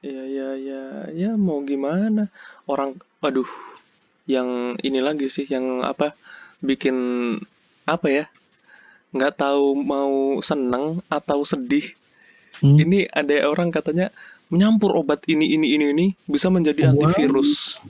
[0.00, 2.30] iya, iya, iya, ya mau gimana?
[2.66, 3.48] Orang, waduh,
[4.26, 6.14] yang ini lagi sih, yang apa?
[6.62, 6.96] Bikin
[7.86, 8.24] apa ya?
[9.08, 11.96] nggak tahu mau seneng atau sedih.
[12.60, 12.76] Hmm.
[12.76, 14.12] Ini ada orang katanya
[14.52, 17.08] menyampur obat ini ini ini ini bisa menjadi Wow.
[17.08, 17.80] antivirus.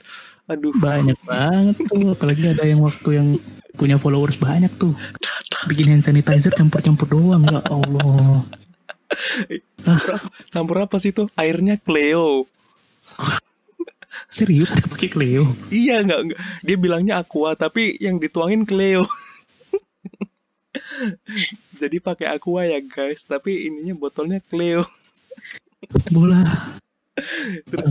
[0.49, 3.27] Aduh, banyak banget tuh apalagi ada yang waktu yang
[3.77, 4.97] punya followers banyak tuh
[5.69, 8.43] bikin hand sanitizer campur-campur doang ya Allah
[10.53, 11.29] campur apa sih tuh?
[11.33, 12.45] Airnya Cleo.
[14.29, 16.39] serius ada pakai Cleo Iya nggak nggak.
[16.61, 19.05] Dia bilangnya aqua tapi yang dituangin Cleo.
[21.81, 24.85] Jadi pakai aqua ya guys, tapi ininya botolnya Cleo.
[26.13, 26.43] bola
[27.69, 27.89] Terus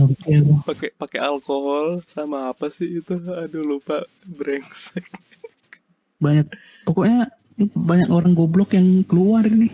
[0.67, 3.15] pakai pakai alkohol sama apa sih itu?
[3.15, 5.07] Aduh lupa brengsek.
[6.19, 6.51] banyak
[6.83, 7.31] pokoknya
[7.79, 9.71] banyak orang goblok yang keluar ini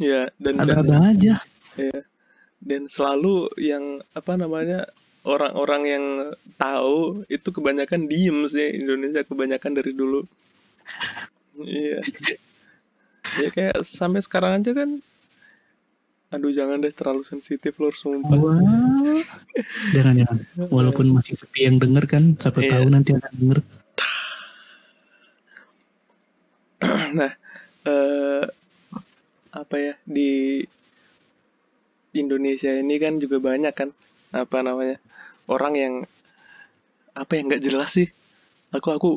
[0.00, 1.36] Ya dan dan, ada-ada aja
[2.60, 4.88] dan selalu yang apa namanya
[5.24, 6.04] orang-orang yang
[6.56, 10.24] tahu itu kebanyakan diem sih Indonesia kebanyakan dari dulu.
[11.60, 12.00] Iya.
[13.36, 15.04] Ya kayak sampai sekarang aja kan
[16.30, 18.38] Aduh jangan deh terlalu sensitif lor sumpah.
[18.38, 18.58] Wah.
[19.92, 20.36] jangan jangan
[20.70, 22.78] walaupun masih sepi yang denger kan siapa Iya.
[22.78, 23.58] tahu nanti ada denger
[27.18, 27.32] nah,
[27.84, 28.44] eh
[29.50, 30.62] apa ya di
[32.12, 33.90] Indonesia ini kan juga banyak kan
[34.30, 34.96] apa namanya
[35.50, 35.94] orang yang
[37.12, 38.08] apa yang nggak jelas sih.
[38.70, 39.10] Aku aku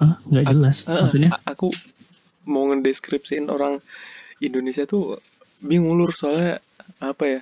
[0.00, 1.68] nggak jelas Ah, maksudnya aku
[2.48, 3.78] mau ngedeskripsiin orang
[4.40, 5.20] Indonesia tuh
[5.60, 6.58] bingung lur soalnya
[7.00, 7.40] apa ya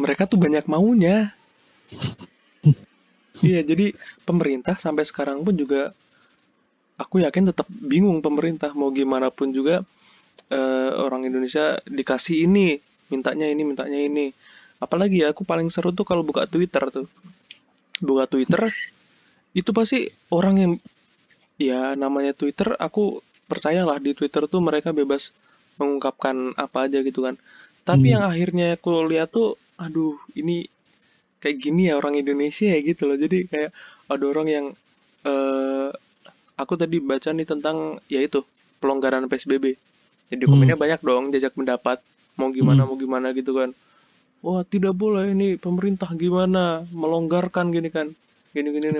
[0.00, 1.32] mereka tuh banyak maunya.
[3.42, 3.96] Iya jadi
[4.28, 5.96] pemerintah sampai sekarang pun juga
[7.00, 9.82] aku yakin tetap bingung pemerintah mau gimana pun juga
[10.52, 14.30] eh, orang Indonesia dikasih ini mintanya ini mintanya ini.
[14.78, 17.06] Apalagi ya aku paling seru tuh kalau buka Twitter tuh.
[18.02, 18.68] Buka Twitter
[19.52, 20.72] itu pasti orang yang
[21.60, 25.30] ya namanya Twitter aku percayalah di Twitter tuh mereka bebas
[25.82, 27.34] mengungkapkan apa aja gitu kan.
[27.88, 28.12] Tapi Hmm.
[28.14, 29.48] yang akhirnya aku lihat tuh
[29.84, 30.56] aduh ini
[31.42, 33.16] kayak gini ya orang Indonesia ya gitu loh.
[33.24, 33.70] Jadi kayak
[34.12, 34.66] ada orang yang
[35.30, 35.88] eh
[36.62, 37.76] aku tadi baca nih tentang
[38.14, 38.40] ya itu
[38.82, 39.66] pelonggaran PSBB
[40.32, 41.98] jadi komennya banyak dong jajak pendapat
[42.38, 42.88] mau gimana Hmm.
[42.88, 43.70] mau gimana gitu kan.
[44.42, 48.10] Wah tidak boleh ini pemerintah gimana melonggarkan gini kan.
[48.52, 48.92] Gini-gini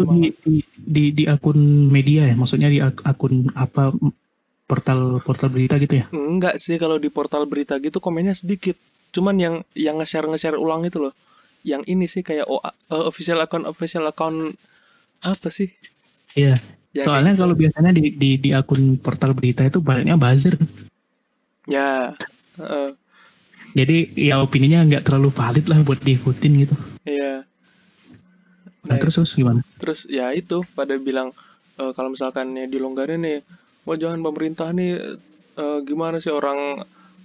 [0.44, 2.34] di, di, di, akun media ya?
[2.38, 3.92] Maksudnya di ak- akun apa
[4.72, 8.80] portal portal berita gitu ya Enggak sih kalau di portal berita gitu komennya sedikit.
[9.12, 11.12] Cuman yang yang nge-share nge-share ulang itu loh.
[11.60, 14.56] Yang ini sih kayak OA, eh, official account official account
[15.20, 15.68] apa sih?
[16.32, 16.56] iya
[16.92, 20.60] Ya, soalnya kalau biasanya di, di di akun portal berita itu banyaknya buzzer
[21.64, 22.12] ya
[22.60, 22.88] heeh,
[23.72, 26.76] jadi ya opininya nggak terlalu valid lah buat diikutin gitu
[27.08, 27.48] iya.
[28.84, 31.32] nah, Nah, terus terus gimana terus ya itu pada bilang
[31.80, 33.40] eh, kalau misalkan ya dilonggarin nih,
[33.86, 35.18] jangan pemerintah nih
[35.58, 36.82] eh, gimana sih orang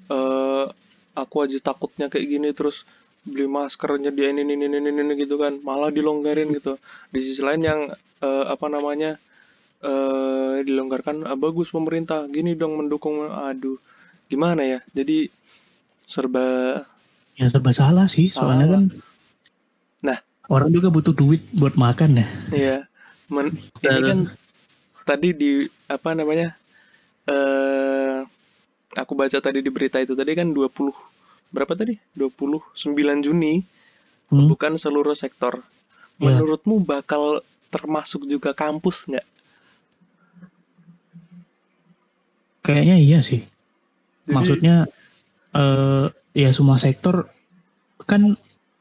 [0.09, 0.65] eh,
[1.17, 2.85] aku aja takutnya kayak gini terus
[3.27, 5.59] beli maskernya dia ini ini ini ini gitu kan.
[5.61, 6.79] Malah dilonggarin gitu.
[7.13, 7.79] Di sisi lain yang
[8.23, 9.19] eh, apa namanya
[9.77, 13.21] eh dilonggarkan ah, bagus pemerintah gini dong mendukung.
[13.29, 13.77] Aduh
[14.25, 14.79] gimana ya?
[14.93, 15.29] Jadi
[16.07, 16.81] serba
[17.37, 18.73] ya serba salah sih soalnya Salah.
[18.73, 18.83] kan
[19.97, 20.19] Nah.
[20.47, 22.27] orang juga butuh duit buat makan ya.
[22.53, 22.77] Ya
[23.27, 24.19] men- ini kan
[25.07, 25.51] tadi di
[25.87, 26.51] apa namanya
[27.31, 28.27] eh
[28.99, 30.91] aku baca tadi di berita itu tadi kan 20
[31.55, 31.95] berapa tadi?
[32.11, 33.63] 29 Juni.
[34.27, 35.63] Hmm, bukan seluruh sektor.
[36.17, 36.33] Ya.
[36.33, 39.27] menurutmu bakal termasuk juga kampus nggak?
[42.65, 43.45] Kayaknya iya sih.
[44.25, 44.75] Jadi- maksudnya
[45.53, 47.29] eh ya semua sektor
[48.09, 48.33] kan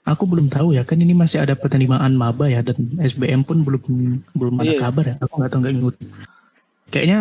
[0.06, 3.82] aku belum tahu ya kan ini masih ada penerimaan maba ya dan SBM pun belum
[4.32, 4.80] belum ada Iya.
[4.80, 5.16] kabar ya.
[5.20, 5.96] Aku nggak tahu nggak ngikut
[6.88, 7.20] kayaknya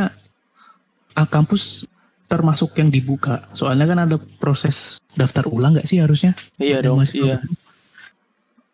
[1.13, 1.89] ah, kampus
[2.25, 3.45] termasuk yang dibuka.
[3.51, 6.37] Soalnya kan ada proses daftar ulang nggak sih harusnya?
[6.57, 7.37] Iya dong masih- iya.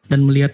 [0.06, 0.52] dan melihat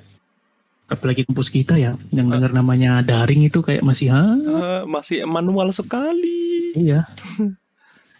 [0.88, 5.74] apalagi kampus kita ya yang dengar namanya daring itu kayak masih ha Eh, masih manual
[5.74, 6.72] sekali.
[6.74, 7.04] Iya.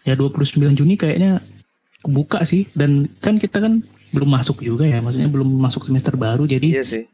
[0.02, 1.44] Ya 29 Juni kayaknya
[2.02, 2.64] buka sih.
[2.72, 6.84] Dan kan kita kan belum masuk juga ya maksudnya belum masuk semester baru jadi iya
[6.84, 7.04] sih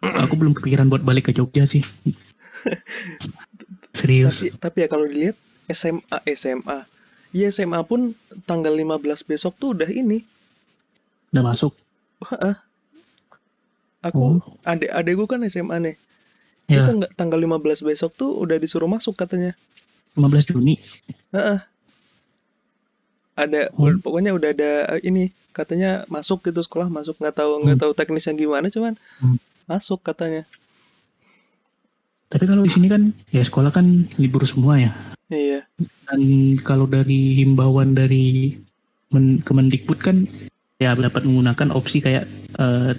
[0.00, 1.80] aku belum kepikiran buat balik ke Jogja sih
[3.98, 5.36] serius tapi tapi ya kalau dilihat
[5.70, 6.78] SMA SMA
[7.30, 8.10] Iya SMA pun
[8.42, 10.26] tanggal 15 besok tuh udah ini
[11.30, 11.70] udah masuk
[12.26, 12.58] Heeh.
[14.02, 14.38] Aku Oh.
[14.66, 15.96] adek adekku kan SMA nih.
[16.66, 19.54] ya Itu nggak tanggal 15 besok tuh udah disuruh masuk katanya.
[20.18, 20.74] 15 Juni
[21.30, 21.62] Heeh.
[23.40, 23.88] Ada Oh.
[23.96, 28.36] pokoknya udah ada eh, ini katanya masuk gitu sekolah masuk nggak tahu nggak tahu teknisnya
[28.36, 29.40] gimana cuman Hmm.
[29.64, 30.44] masuk katanya.
[32.30, 34.92] Tapi kalau di sini kan ya sekolah kan libur semua ya.
[35.26, 35.66] Iya.
[36.06, 36.20] Dan
[36.62, 38.54] kalau dari himbauan dari
[39.10, 40.22] Men Kemendikbud kan
[40.78, 42.92] ya dapat menggunakan opsi kayak eh,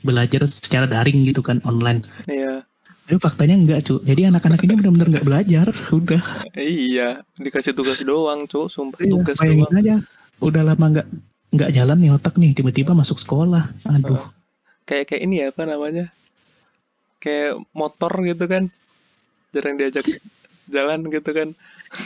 [0.00, 2.06] belajar secara daring gitu kan online.
[2.24, 2.62] Iya.
[3.10, 3.98] Tapi faktanya enggak cu.
[4.06, 5.66] Jadi anak-anak ini benar-benar nggak belajar.
[5.90, 6.22] Udah.
[6.54, 8.70] Iya, dikasih tugas doang, Cuk.
[8.70, 9.82] Sumpah Iya, tugas bayangin doang.
[9.82, 9.94] aja.
[10.38, 11.06] Udah lama nggak
[11.50, 12.54] nggak jalan nih otak nih.
[12.54, 13.66] Tiba-tiba masuk sekolah.
[13.90, 14.22] Aduh.
[14.86, 16.06] Kayak kayak ini ya, apa namanya?
[17.18, 18.70] Kayak motor gitu kan.
[19.50, 20.06] Jarang diajak
[20.78, 21.48] jalan gitu kan.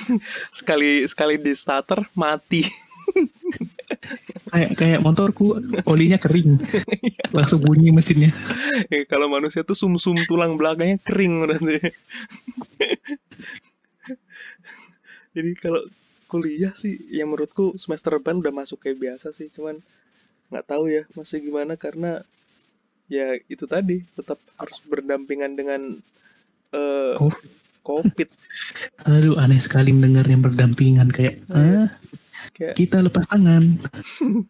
[0.56, 2.64] sekali sekali di starter mati.
[4.54, 6.62] Kayak kayak motorku olinya kering.
[7.34, 8.30] Langsung bunyi mesinnya.
[8.86, 11.82] Ya, Kalau manusia tuh sumsum tulang belakangnya kering nanti.
[15.34, 15.82] Jadi kalau
[16.30, 19.82] kuliah sih, yang menurutku semester depan udah masuk kayak biasa sih, cuman
[20.54, 22.22] nggak tahu ya masih gimana karena
[23.10, 25.98] ya itu tadi tetap harus berdampingan dengan
[26.70, 27.50] eh Covid.
[27.82, 28.28] covid.
[29.04, 31.90] Aduh aneh sekali mendengar yang berdampingan kayak ah
[32.52, 33.62] Kayak kita lepas tangan.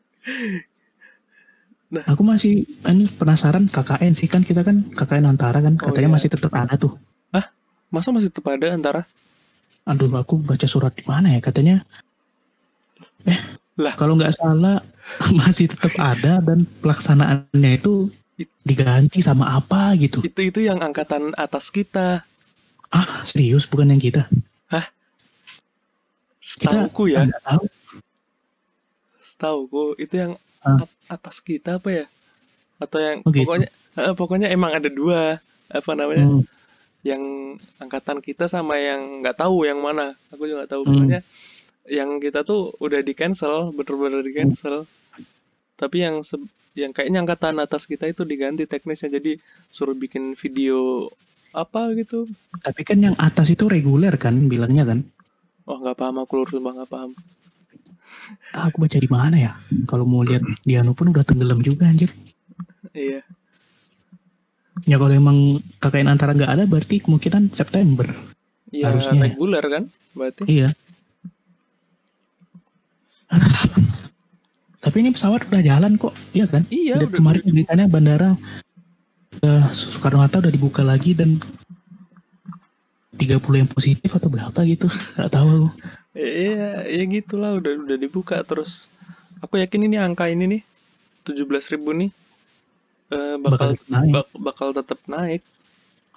[1.95, 2.03] Nah.
[2.11, 6.15] Aku masih ini penasaran KKN sih kan kita kan KKN antara kan Oh, katanya iya.
[6.19, 6.99] masih tetap ada tuh.
[7.93, 9.07] masa masih tetap ada antara
[9.87, 11.87] Aduh aku baca surat di mana ya katanya.
[13.23, 13.39] Eh
[13.79, 13.95] Lah.
[13.95, 14.83] kalau nggak salah
[15.39, 20.19] masih tetap ada dan pelaksanaannya itu It- diganti sama apa gitu.
[20.27, 22.27] itu itu yang angkatan atas kita.
[22.91, 24.27] Ah serius bukan yang kita.
[26.43, 27.63] Kita Setauku ya, tahu.
[29.35, 30.33] Setauku itu yang
[30.65, 32.07] at- atas kita apa ya?
[32.83, 33.45] Atau yang Oh, gitu.
[33.45, 33.69] pokoknya
[34.01, 35.21] eh, pokoknya emang ada dua
[35.71, 36.27] apa namanya?
[36.31, 36.45] Hmm.
[37.05, 37.23] yang
[37.85, 40.93] angkatan kita sama yang nggak tahu yang mana aku juga nggak tahu Hmm.
[40.93, 41.21] pokoknya
[41.89, 44.77] yang kita tuh udah di cancel bener-bener di cancel
[45.77, 49.33] tapi yang se- yang kayaknya angkatan atas kita itu diganti teknisnya jadi
[49.71, 51.11] suruh bikin video
[51.55, 52.27] apa gitu
[52.67, 54.99] Tapi kan yang atas itu reguler kan bilangnya kan.
[55.71, 57.11] oh nggak paham aku lurus sumpah nggak paham
[58.55, 59.53] Ah, aku baca di mana ya?
[59.91, 62.11] Kalau mau lihat di anu pun udah tenggelam juga anjir.
[62.95, 63.21] iya
[64.85, 68.11] Ya kalau emang KKN antara nggak ada berarti kemungkinan September.
[68.75, 69.23] ya Harusnya ya.
[69.31, 69.83] reguler kan
[70.15, 70.69] berarti Iya.
[74.85, 76.63] Tapi ini pesawat udah jalan kok, iya kan?
[76.69, 78.37] iya udah, kemarin beritanya bandara
[79.41, 81.41] udah Soekarno Hatta udah dibuka lagi dan
[83.17, 85.69] 30 yang positif atau berapa gitu nggak tahu aku.
[86.15, 88.87] Iya ya gitulah udah udah dibuka terus.
[89.43, 90.63] Aku yakin ini angka ini nih
[91.27, 92.11] 17.000 ribu nih
[93.13, 94.13] eh, bakal bakal naik.
[94.15, 95.43] bak- bakal tetap naik.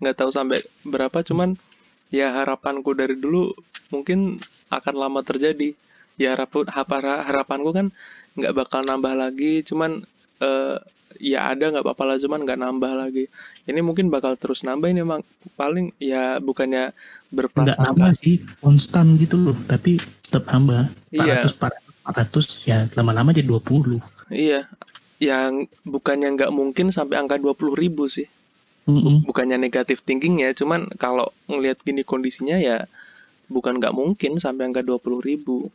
[0.01, 1.57] Nggak tahu sampai berapa cuman
[2.13, 3.51] ya harapanku dari dulu
[3.93, 4.37] mungkin
[4.71, 5.73] akan lama terjadi.
[6.17, 7.87] Ya harap hapa- harapanku kan
[8.37, 10.05] nggak bakal nambah lagi cuman
[10.41, 10.77] eh,
[11.17, 13.25] ya ada nggak apa-apa lah cuman nggak nambah lagi.
[13.65, 15.23] Ini mungkin bakal terus nambah ini emang
[15.55, 20.91] paling ya bukannya nggak berprasangka nambah sih konstan gitu loh tapi tetap nambah.
[21.15, 21.43] Iya.
[21.43, 23.99] 400 400 ya lama-lama jadi 20
[24.31, 24.67] iya.
[25.17, 28.29] Yang bukannya nggak mungkin sampai angka 20.000 ribu sih.
[28.87, 29.27] Mm-mm.
[29.27, 32.87] bukannya negatif thinking ya, cuman kalau ngelihat gini kondisinya ya
[33.51, 35.67] bukan nggak mungkin sampai angka 20.000 ribu.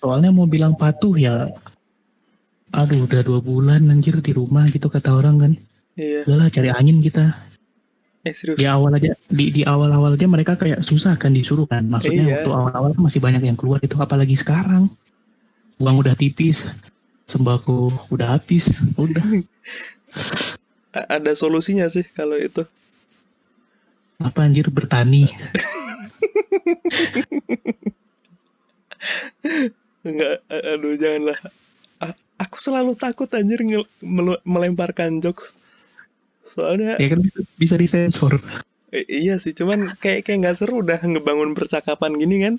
[0.00, 1.48] soalnya mau bilang patuh ya
[2.74, 5.52] aduh udah dua bulan anjir di rumah gitu kata orang kan
[5.94, 6.26] Iya.
[6.26, 7.30] udahlah cari angin kita
[8.24, 8.58] Eh serius.
[8.58, 12.24] di awal aja di di awal awal aja mereka kayak susah kan disuruh kan maksudnya
[12.24, 12.34] Iya.
[12.42, 14.90] waktu awal awal masih banyak yang keluar itu apalagi sekarang
[15.78, 16.66] uang udah tipis
[17.24, 19.22] sembako udah habis udah
[20.94, 22.62] Ada solusinya sih kalau itu.
[24.18, 25.26] apa anjir bertani
[30.04, 31.38] Enggak, aduh janganlah.
[32.40, 33.62] Aku selalu takut anjir
[34.42, 35.54] melemparkan jokes.
[36.50, 38.38] Soalnya ya kan bisa, bisa disensor
[38.94, 42.54] iya sih, cuman kayak kayak nggak seru udah ngebangun percakapan gini kan.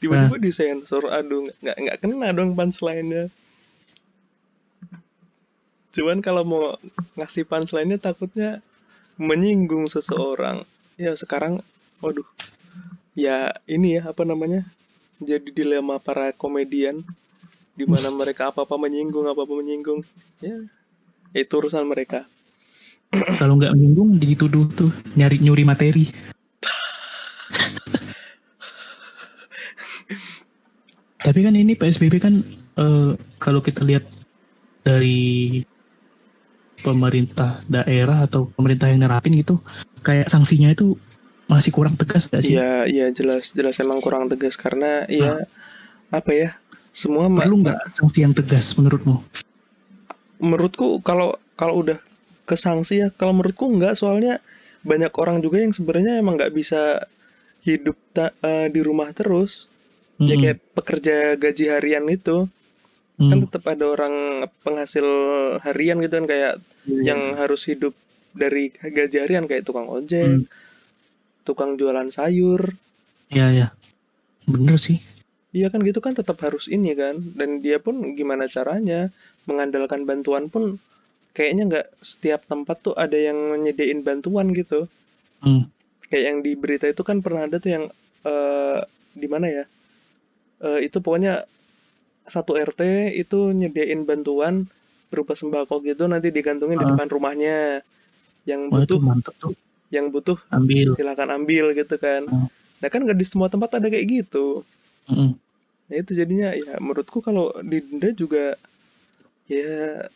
[0.00, 3.28] Tiba-tiba disensor, aduh nggak- nggak nggak kena dong punchline-nya.
[5.92, 6.64] Cuman kalau mau
[7.16, 8.60] ngasih punchline-nya takutnya
[9.16, 10.64] menyinggung seseorang.
[10.96, 11.60] Ya sekarang,
[12.00, 12.24] waduh,
[13.12, 14.64] ya ini ya apa namanya?
[15.20, 17.04] Jadi dilema para komedian
[17.76, 20.00] di mana mereka apa-apa menyinggung, apa-apa menyinggung.
[20.40, 20.56] Ya,
[21.36, 22.24] itu urusan mereka.
[23.40, 26.10] kalau nggak menyinggung dituduh tuh nyari nyuri materi
[31.22, 32.34] tapi kan ini PSBB kan
[32.78, 33.12] eh,
[33.42, 34.06] kalau kita lihat
[34.86, 35.62] dari
[36.86, 39.58] pemerintah daerah atau pemerintah yang nerapin gitu
[40.06, 40.94] kayak sanksinya itu
[41.50, 45.42] masih kurang tegas gak sih Iya, iya jelas, jelas emang kurang tegas karena ya
[46.14, 46.54] apa ya?
[46.96, 49.20] Semua perlu nggak sanksi yang tegas menurutmu
[50.36, 51.98] menurutku kalau kalau udah
[52.44, 54.40] ke sanksi ya kalau menurutku enggak soalnya
[54.84, 57.04] banyak orang juga yang sebenarnya emang nggak bisa
[57.64, 59.66] hidup ta- eh, di rumah terus
[60.16, 60.40] ya Mm-mm.
[60.40, 62.48] kayak pekerja gaji harian itu
[63.16, 63.48] kan Mm.
[63.48, 65.08] tetap ada orang penghasil
[65.64, 67.96] harian gitu kan kayak yang harus hidup
[68.36, 70.44] dari gaji harian kayak tukang ojek, Mm.
[71.42, 72.76] tukang jualan sayur.
[73.26, 73.72] ya ya
[74.44, 75.00] bener sih
[75.56, 77.16] Iya kan gitu kan tetap harus ini kan.
[77.32, 79.08] Dan dia pun gimana caranya
[79.48, 80.76] mengandalkan bantuan pun
[81.32, 84.84] kayaknya nggak setiap tempat tuh ada yang nyediain bantuan gitu.
[85.40, 85.64] Mm.
[86.12, 87.84] Kayak yang di berita itu kan pernah ada tuh yang
[88.28, 88.78] eh
[89.16, 89.64] di mana ya?
[90.60, 91.48] Eh itu pokoknya
[92.28, 94.68] satu RT itu nyediain bantuan
[95.08, 96.90] berupa sembako gitu nanti digantungin di Ah.
[96.92, 97.80] depan rumahnya.
[98.44, 99.54] Yang Wah itu butuh mantep tuh
[99.88, 102.28] yang butuh ambil silakan ambil gitu kan.
[102.28, 102.50] Hmm.
[102.82, 104.66] Nah kan nggak di semua tempat ada kayak gitu.
[105.06, 105.38] Mm-mm.
[105.86, 108.58] Nah itu jadinya ya menurutku kalau didenda juga
[109.46, 110.10] ya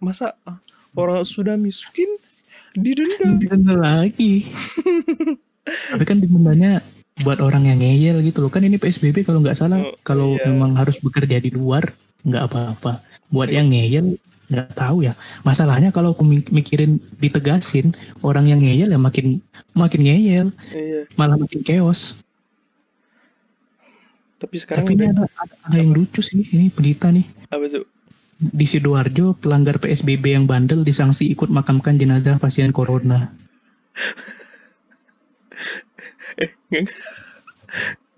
[0.00, 0.32] masa
[0.96, 2.08] orang sudah miskin
[2.72, 3.36] didenda.
[3.36, 4.48] Didenda lagi.
[5.92, 6.80] Tapi kan didendanya
[7.20, 8.50] buat orang yang ngeyel gitu loh.
[8.50, 9.80] Kan ini PSBB kalau nggak salah.
[9.84, 10.48] Oh, kalau iya.
[10.48, 11.84] memang harus bekerja di luar
[12.24, 13.04] nggak apa-apa.
[13.28, 14.16] Buat yang ngeyel
[14.48, 15.12] nggak tahu ya.
[15.44, 17.92] Masalahnya kalau aku mik- mikirin ditegasin
[18.24, 19.44] orang yang ngeyel ya makin
[19.76, 20.48] makin ngeyel.
[20.72, 21.04] Iya.
[21.20, 22.16] malah makin chaos
[24.38, 27.26] Tapi sekarang tapi ini ada, ada, ada yang lucu sih ini berita nih.
[27.50, 27.84] Apa tuh?
[28.38, 33.34] di sidoarjo pelanggar PSBB yang bandel disanksi ikut makamkan jenazah pasien corona.
[36.38, 36.86] Eh,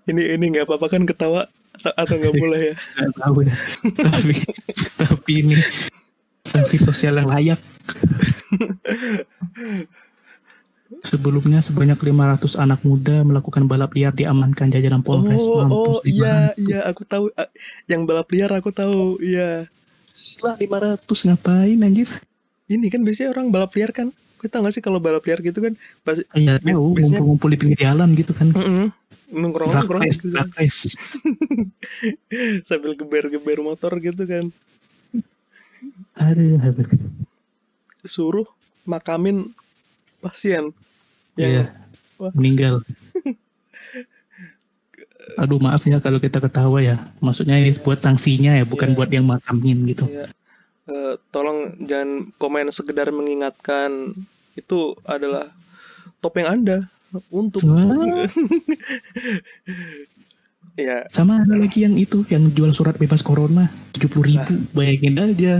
[0.05, 2.75] ini ini nggak apa-apa kan ketawa atau- atau nggak boleh ya?
[3.01, 3.55] nggak tahu ya.
[3.97, 4.33] Tapi
[5.01, 5.57] tapi ini
[6.45, 7.57] sanksi sosial yang layak
[11.01, 15.39] Sebelumnya sebanyak 500 anak muda melakukan balap liar diamankan jajaran Polres.
[15.39, 17.47] Oh, Mampus oh iya iya aku tahu Ah,
[17.87, 19.65] yang balap liar aku tahu iya.
[20.11, 22.09] Gila 500 ngapain anjir?
[22.67, 24.11] Ini kan biasanya orang balap liar kan.
[24.37, 25.73] Kita nggak sih kalau balap liar gitu kan
[26.03, 28.51] pasti Iya Bis- tahu biasanya- ngumpul-ngumpul di pinggir jalan gitu kan.
[29.31, 30.35] nongkrong Drag nongkrong race, gitu,
[32.67, 34.51] sambil geber-geber motor gitu kan.
[36.19, 36.85] Aduh, aduh.
[38.03, 38.43] Suruh
[38.83, 39.55] makamin
[40.21, 40.71] pasien
[41.35, 41.63] yang Iya.
[42.21, 42.31] Wah.
[42.37, 42.85] Meninggal.
[45.41, 46.99] Aduh maaf ya kalau kita ketawa ya.
[47.23, 48.97] Maksudnya ini buat sanksinya ya, bukan Iya.
[48.97, 50.05] buat yang makamin gitu.
[50.05, 50.27] Iya.
[50.91, 54.13] Eh, tolong jangan komen sekedar mengingatkan
[54.53, 55.47] itu adalah
[56.19, 56.77] topeng Anda
[57.31, 57.63] untuk
[60.75, 64.53] ya Sama ada lagi yang itu, yang jual surat bebas corona 70 ribu.
[64.75, 65.55] Bayangin aja.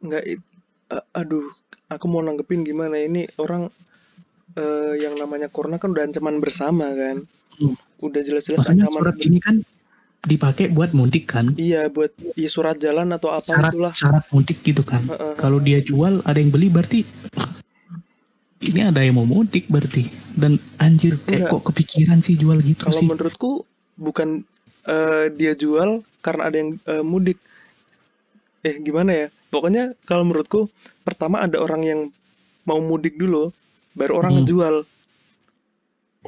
[0.00, 0.48] nggak it-
[0.88, 1.44] a- aduh
[1.90, 3.66] aku mau nanggepin gimana ini orang
[4.54, 7.26] eh, yang namanya corona kan udah ancaman bersama kan
[7.60, 7.76] Hmm.
[8.00, 9.60] udah jelas-jelas ancaman surat ini kan
[10.24, 11.52] dipakai buat mudik kan.
[11.60, 15.04] iya buat ya, surat jalan atau apa Syarat itulah syarat mudik gitu kan.
[15.04, 15.36] Heeh.
[15.36, 17.04] Kalau dia jual ada yang beli berarti
[18.60, 20.08] ini ada yang mau mudik berarti.
[20.32, 21.60] Dan anjir kayak Enggak.
[21.60, 23.08] kok kepikiran sih jual gitu kalau sih.
[23.08, 23.50] menurutku
[24.00, 24.40] bukan
[24.88, 27.36] eh, dia jual karena ada yang eh, mudik
[28.60, 30.68] eh gimana ya pokoknya kalau menurutku
[31.02, 32.00] pertama ada orang yang
[32.68, 33.50] mau mudik dulu
[33.96, 34.40] baru orang Hmm.
[34.44, 34.76] ngejual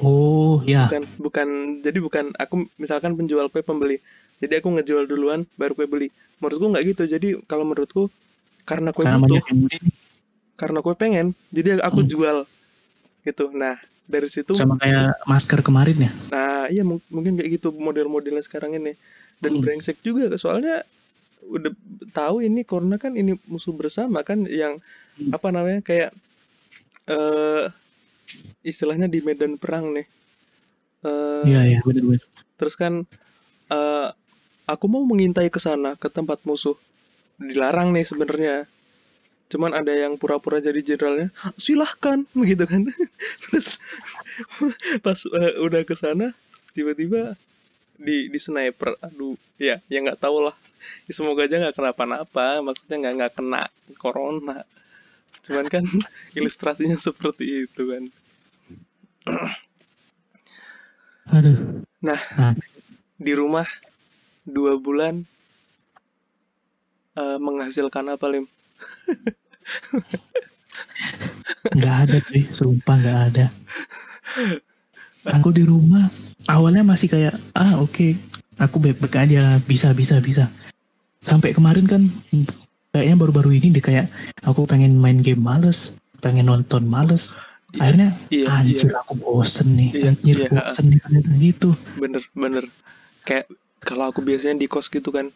[0.01, 0.89] Oh ya.
[0.89, 1.49] bukan bukan
[1.85, 4.01] jadi bukan aku misalkan penjual kue pembeli
[4.41, 6.09] jadi aku ngejual duluan baru kue beli
[6.41, 8.09] menurutku nggak gitu jadi kalau menurutku
[8.65, 9.43] karena kue Karena butuh
[10.57, 12.09] karena kue pengen jadi aku Hmm.
[12.09, 12.37] jual
[13.23, 13.77] gitu nah
[14.09, 16.11] dari situ sama kayak masker kemarin ya.
[16.33, 18.97] nah iya mung- mungkin kayak gitu model-modelnya sekarang ini
[19.45, 19.63] dan Hmm.
[19.63, 20.81] brengsek juga soalnya
[21.47, 21.73] udah
[22.15, 24.79] tahu ini corona kan ini musuh bersama kan yang
[25.13, 25.29] Hmm.
[25.29, 26.11] apa namanya kayak
[27.11, 27.65] eh
[28.65, 30.07] istilahnya di medan perang nih.
[31.05, 32.23] Eh, Iya iya benar-benar.
[32.59, 33.03] terus kan
[33.73, 34.09] eh
[34.73, 36.77] aku mau mengintai ke sana ke tempat musuh.
[37.41, 38.57] Dilarang nih sebenarnya.
[39.53, 41.29] Cuman ada yang pura-pura jadi jenderalnya
[41.61, 42.83] silahkan begitu kan.
[43.49, 43.79] Terus
[45.05, 46.33] pas eh, udah ke sana
[46.77, 47.35] tiba-tiba
[47.99, 48.97] di di sniper.
[49.05, 50.57] Aduh ya ya nggak tahu lah
[51.17, 53.63] semoga aja nggak kenapa-napa maksudnya nggak nggak kena
[53.99, 54.65] corona
[55.43, 55.85] cuman kan
[56.39, 58.05] ilustrasinya seperti itu kan
[61.33, 61.87] Aduh.
[62.03, 62.19] Nah.
[62.35, 62.53] Nah,
[63.15, 63.65] di rumah
[64.43, 65.23] dua bulan
[67.15, 68.45] eh, menghasilkan apa lim
[71.79, 73.47] nggak ada cuy, sumpah nggak ada.
[75.39, 76.11] Aku di rumah
[76.51, 78.19] awalnya masih kayak ah oke,
[78.59, 80.51] aku baik-baik aja, bisa bisa bisa.
[81.23, 82.03] Sampai kemarin kan
[82.91, 84.11] kayaknya baru-baru ini deh kayak
[84.43, 87.39] aku pengen main game males, pengen nonton males.
[87.79, 90.49] Akhirnya iya anjir iya aku bosen nih, Iya, anjir iya.
[90.53, 91.71] bosen nih ternyata gitu.
[91.97, 92.65] bener bener
[93.25, 93.49] kayak
[93.81, 95.33] kalau aku biasanya di kos gitu kan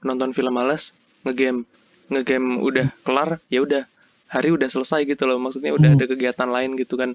[0.00, 0.94] nonton film malas
[1.26, 1.66] ngegame
[2.08, 3.82] ngegame udah kelar ya udah
[4.30, 5.98] hari udah selesai gitu loh maksudnya udah Hmm.
[5.98, 7.10] ada kegiatan lain gitu kan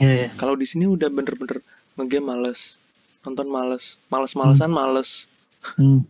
[0.00, 0.28] ya, ya.
[0.40, 1.60] kalau di sini udah bener-bener
[2.00, 2.80] ngegame males
[3.28, 5.28] nonton males males-malesan males
[5.62, 6.02] Hmm.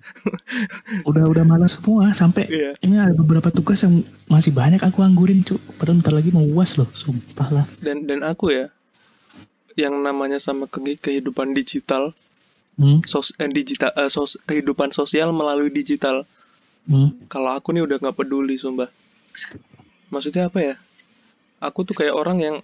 [1.05, 5.44] udah udah malas semua sampai iya ini ada beberapa tugas yang masih banyak aku anggurin
[5.44, 8.72] cuk padahal ntar lagi mau uas loh sumpah lah dan dan aku ya
[9.76, 12.16] yang namanya sama ke- kehidupan digital
[12.80, 13.05] hmm.
[13.05, 16.24] sos eh, digital eh, sos- kehidupan sosial melalui digital
[16.82, 17.14] Hmm.
[17.30, 18.90] kalau aku nih udah nggak peduli sumpah
[20.11, 20.74] maksudnya apa ya
[21.62, 22.57] aku tuh kayak orang yang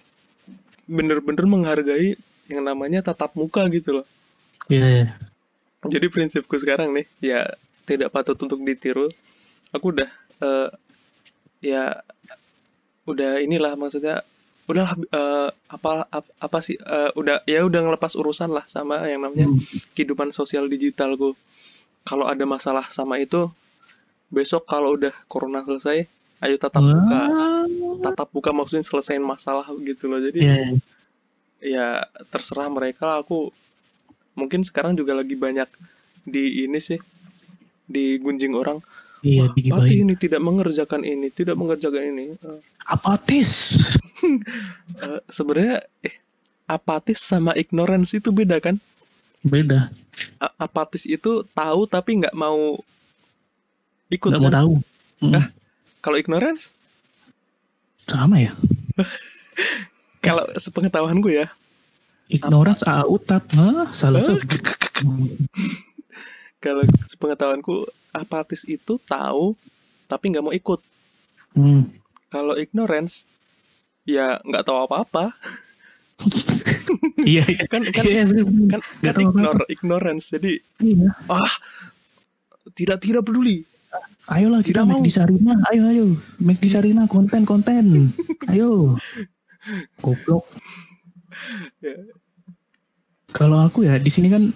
[0.91, 2.19] bener-bener menghargai
[2.51, 4.05] yang namanya tatap muka gitu loh
[4.67, 5.05] Iya, iya.
[5.87, 7.41] Jadi prinsipku sekarang nih ya
[7.87, 9.07] tidak patut untuk ditiru
[9.71, 10.09] aku udah
[10.43, 10.69] eh,
[11.63, 12.03] ya
[13.07, 14.21] udah inilah maksudnya
[14.69, 19.23] udahlah eh, apa ap- apa sih eh, udah ya udah ngelepas urusan lah sama yang
[19.25, 19.57] namanya Hmm.
[19.97, 21.33] kehidupan sosial digitalku
[22.05, 23.49] kalau ada masalah sama itu
[24.29, 26.05] besok kalau udah corona selesai
[26.45, 27.65] ayo tatap muka Wah.
[28.05, 30.71] tatap muka maksudnya selesaiin masalah gitu loh jadi Iya, iya.
[31.59, 31.87] ya
[32.31, 33.51] terserah mereka lah, aku
[34.39, 35.67] mungkin sekarang juga lagi banyak
[36.23, 36.99] di ini sih
[37.85, 38.79] digunjing orang
[39.19, 39.97] Iya, Wah, Pati digibahin.
[40.07, 43.83] ini tidak mengerjakan ini tidak mengerjakan ini Eh, Apatis.
[45.03, 46.15] eh, sebenarnya eh
[46.63, 48.79] apatis sama ignorance itu beda kan
[49.41, 49.91] Beda.
[50.37, 52.79] A- apatis itu tahu tapi nggak mau
[54.07, 54.55] ikut Nggak mau kan?
[54.55, 54.73] tahu.
[55.19, 55.35] Hmm.
[55.35, 55.45] Ah.
[55.99, 56.71] kalau ignorance
[57.99, 58.55] Sama ya.
[60.21, 61.47] kalau sepengetahuan gue ya
[62.29, 63.43] Ignorance AA utat.
[63.57, 63.89] Hah?
[63.91, 64.21] Salah.
[64.23, 65.25] Hmm.
[66.63, 69.55] kalau sepengetahuanku apatis itu tahu
[70.05, 70.79] tapi nggak mau ikut
[71.49, 71.89] Hmm.
[72.29, 73.25] kalau ignorance
[74.05, 75.33] ya nggak tahu apa-apa
[77.25, 77.65] Iya, iya.
[77.73, 78.45] kan kan Iya, bener.
[78.69, 81.09] kan, kan ignore ignorance jadi Iya.
[81.25, 81.49] ah
[82.77, 83.65] tidak tidak peduli
[84.29, 85.07] Ayolah kita Tidak make mau.
[85.09, 85.53] di Sarina.
[85.73, 86.05] Ayo ayo.
[86.37, 88.13] Make di Sarina konten konten.
[88.53, 88.93] Ayo.
[90.05, 90.45] Goblok.
[91.81, 91.97] Ya.
[93.29, 94.49] Kalau aku ya di sini kan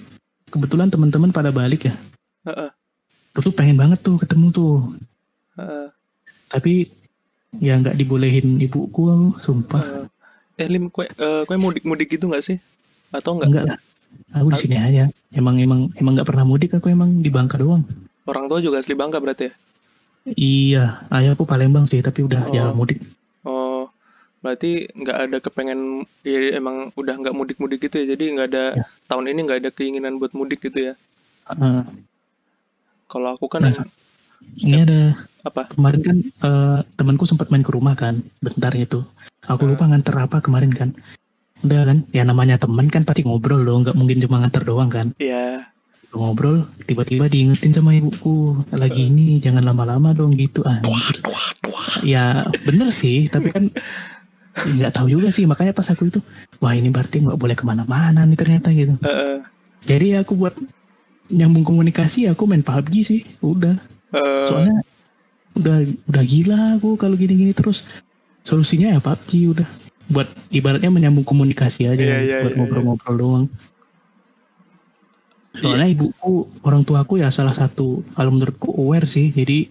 [0.49, 1.95] kebetulan teman-teman pada balik ya.
[2.45, 2.69] Heeh,
[3.33, 4.73] Aku tuh pengen banget tuh ketemu tuh.
[5.57, 5.87] heeh,
[6.49, 6.85] Tapi
[7.57, 9.81] ya nggak dibolehin ibuku aku, sumpah.
[9.81, 10.05] heeh.
[10.53, 12.57] eh lim kue eh, kue mudik mudik gitu nggak sih
[13.09, 13.79] atau nggak Enggak lah.
[14.37, 15.09] Aku di sini aja.
[15.33, 17.81] Emang emang emang nggak pernah mudik aku emang di Bangka doang.
[18.23, 19.53] orang tua juga asli bangka berarti ya
[20.23, 22.53] Iya, ayahku Palembang sih, tapi udah Oh.
[22.55, 23.03] ya mudik.
[24.43, 28.65] Berarti nggak ada kepengen ya emang udah nggak mudik mudik gitu ya jadi nggak ada
[28.75, 28.85] Ya.
[29.07, 30.93] tahun ini nggak ada keinginan buat mudik gitu ya
[31.47, 31.81] Heeh.
[33.07, 33.87] kalau aku kan Nah,
[34.59, 35.15] ini ada
[35.47, 38.99] apa kemarin kan eh, temanku sempat main ke rumah kan, bentar itu.
[39.47, 39.71] Aku Hmm.
[39.75, 40.91] lupa nganter apa kemarin kan.
[41.63, 45.15] Udah kan, ya namanya teman kan pasti ngobrol dong, nggak mungkin cuma nganter doang kan.
[45.15, 45.63] ya
[46.13, 51.17] Ngobrol, tiba-tiba diingetin sama ibuku, lagi ini jangan lama-lama dong gitu anjir.
[52.05, 53.71] Ya bener sih, tapi kan
[54.53, 56.19] nggak tahu juga sih, makanya pas aku itu,
[56.61, 58.93] wah ini berarti nggak boleh ke mana-mana nih ternyata gitu.
[59.01, 59.41] Heeh,
[59.89, 60.53] Jadi aku buat
[61.33, 63.73] nyambung komunikasi aku main PUBG sih, udah.
[64.13, 64.77] eh, Soalnya
[65.57, 65.77] udah
[66.09, 67.81] udah gila aku kalau gini-gini terus.
[68.45, 69.67] Solusinya ya PUBG udah.
[70.11, 73.45] Buat ibaratnya menyambung komunikasi aja Iya, iya, buat iya, ngobrol-ngobrol doang.
[75.53, 75.95] Soalnya Iya.
[75.97, 79.29] ibuku, orang tuaku ya salah satu kalau menurutku aware sih.
[79.33, 79.69] Jadi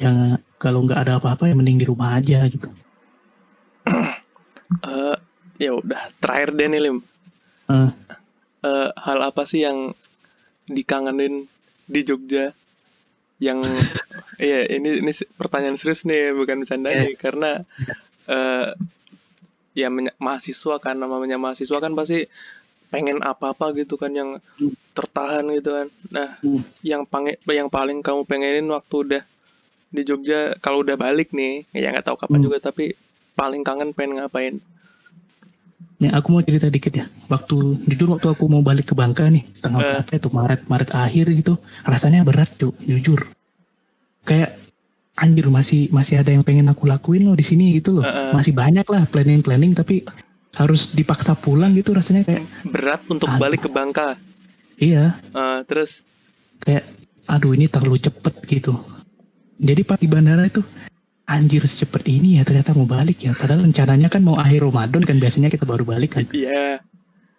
[0.00, 2.70] yang kalau nggak ada apa-apa ya mending di rumah aja gitu.
[4.82, 5.16] Eh,
[5.58, 6.98] ya udah terakhir deh nih lim
[7.68, 7.88] Eh.
[8.62, 9.90] Eh, hal apa sih yang
[10.66, 11.46] dikangenin
[11.84, 12.52] di Jogja
[13.38, 13.58] yang
[14.38, 17.64] iya ini ini pertanyaan serius nih bukan bercanda nih karena
[18.26, 18.68] eh
[19.72, 19.88] ya
[20.20, 22.28] mahasiswa kan namanya mahasiswa kan pasti
[22.92, 24.76] pengen apa-apa gitu kan yang Hmm.
[24.92, 26.60] tertahan gitu kan nah Hmm.
[26.84, 29.22] yang pange, yang paling kamu pengenin waktu udah
[29.88, 32.46] di Jogja kalau udah balik nih ya nggak tahu kapan Hmm.
[32.46, 32.92] juga tapi
[33.32, 34.56] paling kangen pengen ngapain
[36.02, 37.06] Nih aku mau cerita dikit ya.
[37.30, 39.88] Waktu jujur waktu aku mau balik ke Bangka nih, tanggal Eh.
[40.02, 41.54] berapa itu Maret Maret akhir gitu,
[41.86, 43.22] rasanya berat tuh, jujur.
[44.26, 44.58] Kayak
[45.14, 48.04] anjir masih masih ada yang pengen aku lakuin loh di sini gitu loh.
[48.04, 48.30] Eh, eh.
[48.34, 50.02] Masih banyak lah planning planning tapi
[50.58, 53.38] harus dipaksa pulang gitu rasanya kayak berat untuk Aduh.
[53.38, 54.18] balik ke Bangka
[54.76, 56.02] iya Eh, terus
[56.60, 56.82] kayak
[57.30, 58.74] aduh ini terlalu cepet gitu.
[59.56, 60.66] Jadi pas di bandara itu
[61.30, 63.32] anjir secepat ini ya ternyata mau balik ya.
[63.36, 66.24] Padahal rencananya kan mau akhir Ramadan kan biasanya kita baru balik kan.
[66.34, 66.82] ya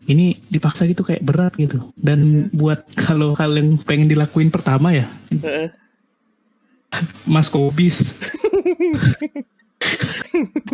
[0.04, 1.80] ini dipaksa gitu kayak berat gitu.
[2.00, 5.08] Dan buat kalau kalian pengen dilakuin pertama ya
[5.44, 5.72] eh,
[7.28, 8.14] mas kobis.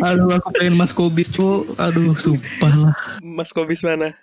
[0.06, 1.66] Aduh aku pengen mas kobis cuk.
[1.82, 2.96] Aduh sumpah lah.
[3.26, 4.14] Mas Kobis mana?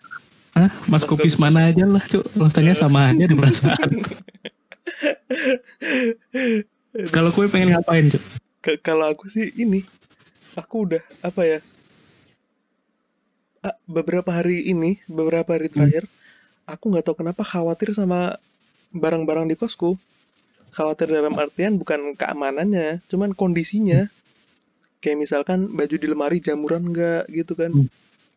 [0.54, 0.70] Hah?
[0.88, 2.24] mas Mas kobis mana aja lah cuk.
[2.38, 3.90] Rasanya sama aja di perasaan.
[7.12, 8.24] Kalau kue pengen ngapain cuk
[8.66, 9.86] Ke- kalau aku sih ini
[10.58, 11.58] aku udah apa ya
[13.62, 16.10] ah, beberapa hari ini beberapa hari terakhir
[16.66, 18.34] aku nggak tahu kenapa khawatir sama
[18.90, 19.94] barang-barang di kosku
[20.72, 24.10] khawatir dalam artian bukan keamanannya cuman kondisinya
[24.98, 27.86] kayak misalkan baju di lemari jamuran nggak gitu kan Hmm.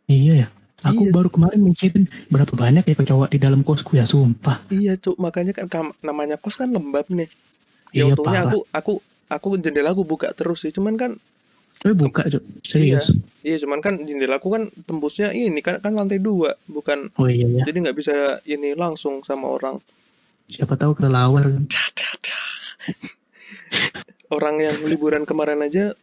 [0.05, 0.47] Iya ya.
[0.79, 1.11] Aku Iya.
[1.11, 4.57] baru kemarin mikirin berapa banyak ya kecoa di dalam kosku ya sumpah.
[4.69, 5.69] iya cuk makanya kan
[5.99, 7.29] namanya kos kan lembab nih
[7.91, 8.53] ya Iya untungnya parah.
[8.53, 8.93] aku aku
[9.29, 11.11] aku jendela aku buka terus sih cuman kan
[11.71, 12.43] Tapi buka Cok.
[12.59, 13.13] serius.
[13.39, 17.47] iya cuman kan jendela aku kan tembusnya ini kan kan lantai dua bukan Oh iya
[17.47, 17.63] ya.
[17.63, 18.13] jadi nggak bisa
[18.43, 19.77] ini langsung sama orang
[20.45, 21.63] Siapa tahu kelelawar kan.
[24.29, 25.93] orang yang liburan kemarin aja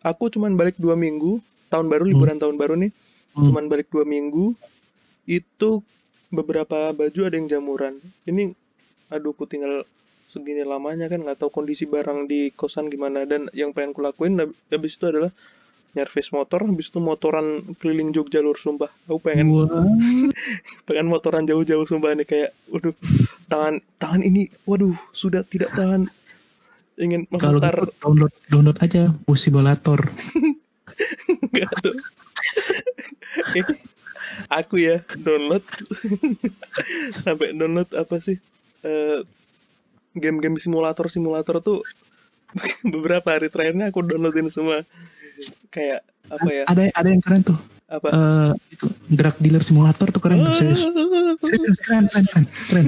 [0.00, 2.12] aku cuman balik dua minggu tahun baru Hmm.
[2.12, 2.92] liburan tahun baru nih
[3.32, 3.46] Hmm.
[3.46, 4.54] cuman balik dua minggu
[5.24, 5.70] itu
[6.28, 7.94] beberapa baju ada yang jamuran
[8.24, 8.54] ini
[9.06, 9.86] aduh ku tinggal
[10.32, 14.36] segini lamanya kan nggak tahu kondisi barang di kosan gimana dan yang pengen ku lakuin
[14.42, 15.30] hab- habis itu adalah
[15.96, 19.68] nyervis motor habis itu motoran keliling Jogja lur sumpah aku pengen Wah.
[20.86, 22.92] pengen motoran jauh-jauh sumpah nih kayak waduh
[23.48, 26.04] tangan tangan ini waduh sudah tidak tahan
[26.96, 30.00] ingin Kalau gitu download download aja bus simulator.
[31.52, 31.90] Nggak ada.
[33.52, 33.64] Eh,
[34.48, 35.60] aku ya download
[37.24, 38.40] sampai download apa sih
[38.86, 39.20] Eh,
[40.16, 41.84] game-game simulator simulator tuh
[42.94, 44.82] beberapa hari terakhirnya aku downloadin semua
[45.68, 46.00] kayak
[46.32, 47.58] apa ya Ada ada yang keren tuh.
[47.86, 50.82] apa Eh itu drug dealer simulator tuh keren tuh serius.
[51.46, 52.46] Serius keren keren keren.
[52.66, 52.86] keren.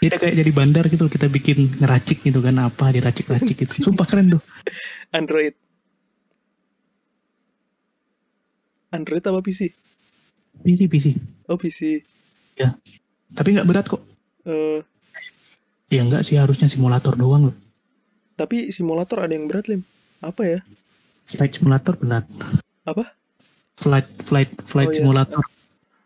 [0.00, 3.92] Jadi kayak jadi bandar gitu kita bikin ngeracik gitu kan apa diracik-racik gitu.
[3.92, 4.42] Sumpah keren tuh.
[5.12, 5.54] Android
[8.90, 9.70] Android apa PC
[10.66, 11.06] PC PC.
[11.46, 12.02] oh PC
[13.30, 14.02] Tapi nggak berat kok.
[14.50, 14.82] Eh,
[15.90, 17.56] Ya enggak sih harusnya simulator doang loh.
[18.40, 19.82] tapi simulator ada yang berat lim
[20.24, 20.58] apa ya
[21.30, 22.24] Flight simulator berat.
[22.88, 23.04] Apa?
[23.76, 24.98] Flight flight flight Oh, iya.
[24.98, 25.42] simulator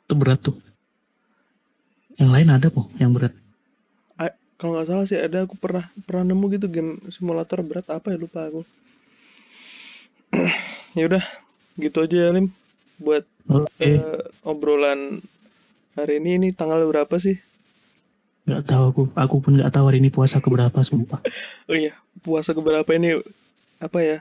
[0.05, 0.57] itu berat tuh.
[2.21, 3.35] Yang lain ada kok yang berat.
[4.55, 8.19] kalau nggak salah sih ada aku pernah pernah nemu gitu game simulator berat apa ya
[8.23, 8.63] lupa aku
[10.99, 11.25] ya udah
[11.79, 12.47] gitu aja ya lim
[13.03, 13.83] buat Oke.
[13.83, 15.21] eh, obrolan
[15.99, 17.37] hari ini ini tanggal berapa sih
[18.45, 19.03] Nggak tahu aku.
[19.17, 21.21] Aku pun nggak tahu hari ini puasa keberapa sumpah.
[21.69, 23.19] oh iya puasa keberapa ini
[23.81, 24.19] apa ya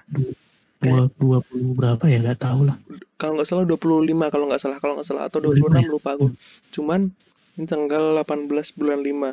[0.84, 2.76] Dua dua puluh berapa ya nggak tahu lah.
[3.16, 3.80] kalau nggak salah 25
[4.28, 6.28] kalau nggak salah kalau nggak salah atau 25 26 lupa aku
[6.76, 7.08] cuman
[7.56, 9.32] ini tanggal 18 bulan 5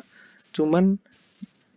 [0.55, 0.95] cuman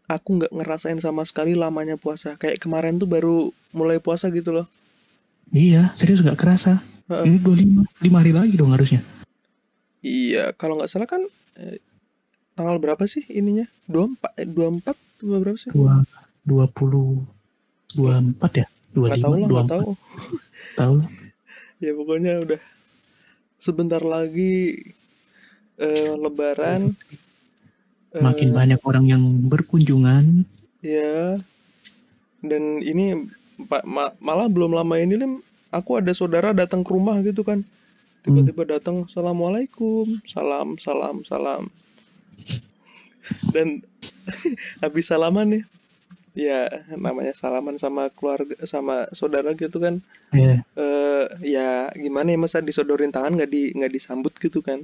[0.07, 4.67] aku nggak ngerasain sama sekali lamanya puasa kayak kemarin tuh baru mulai puasa gitu loh
[5.51, 6.79] Iya serius nggak kerasa.
[7.07, 7.25] Heeh.
[7.29, 9.05] Ini dua lima lima hari lagi dong harusnya.
[10.01, 11.21] Iya, kalau nggak salah kan
[11.61, 11.79] eh,
[12.55, 13.67] tanggal berapa sih ininya?
[13.91, 15.71] 24 eh, 24 dua berapa sih?
[15.75, 15.95] Dua
[16.45, 17.23] dua puluh
[17.95, 18.67] dua empat ya.
[18.95, 19.91] Dua Nggak tahu lima lah, dua nggak empat tahu.
[20.81, 20.97] tahu.
[21.83, 22.61] Ya pokoknya udah
[23.59, 24.55] sebentar lagi
[25.81, 26.95] eh, lebaran.
[28.15, 30.47] Makin Eh, banyak orang yang berkunjungan.
[30.79, 31.35] Ya.
[32.45, 33.27] Dan ini
[33.89, 35.33] ma- malah belum lama ini Lim,
[35.75, 37.67] aku ada saudara datang ke rumah gitu kan.
[38.23, 41.69] Tiba-tiba datang, "Assalamualaikum." Salam, salam, salam.
[43.53, 43.81] Dan
[44.83, 45.65] habis salaman nih.
[46.35, 50.03] Ya, namanya salaman sama keluarga sama saudara gitu kan.
[50.35, 54.83] Ya, Eh ya gimana ya masa disodorin tangan nggak di nggak disambut gitu kan.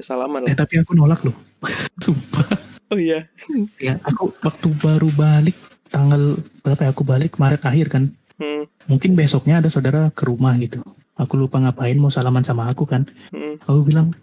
[0.00, 0.64] Ya salaman eh, lah.
[0.64, 1.36] tapi aku nolak loh.
[2.04, 2.46] Sumpah.
[2.88, 3.28] Oh iya.
[3.76, 5.60] Ya aku waktu baru balik
[5.92, 8.04] tanggal berapa ya aku balik Maret akhir kan.
[8.40, 10.80] Hmm, Mungkin besoknya ada saudara ke rumah gitu.
[11.20, 13.04] Aku lupa ngapain mau salaman sama aku kan.
[13.34, 13.60] hmm.
[13.68, 14.16] Aku bilang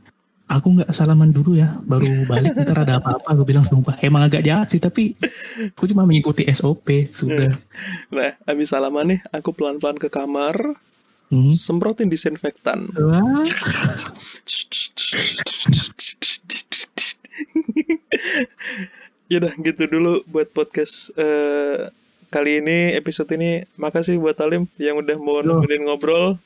[0.46, 4.46] aku nggak salaman dulu ya baru balik ntar ada apa-apa aku bilang sumpah emang agak
[4.46, 5.18] jahat sih tapi
[5.74, 7.58] aku cuma mengikuti SOP sudah
[8.14, 10.56] Nah, habis salaman nih, aku pelan-pelan ke kamar,
[11.34, 11.52] hmm.
[11.52, 12.88] semprotin disinfektan.
[12.96, 13.44] Wah,
[19.32, 21.90] Yaudah gitu dulu buat podcast eh,
[22.30, 23.66] kali ini episode ini.
[23.76, 26.38] Makasih buat Alim yang udah mau nemenin ngobrol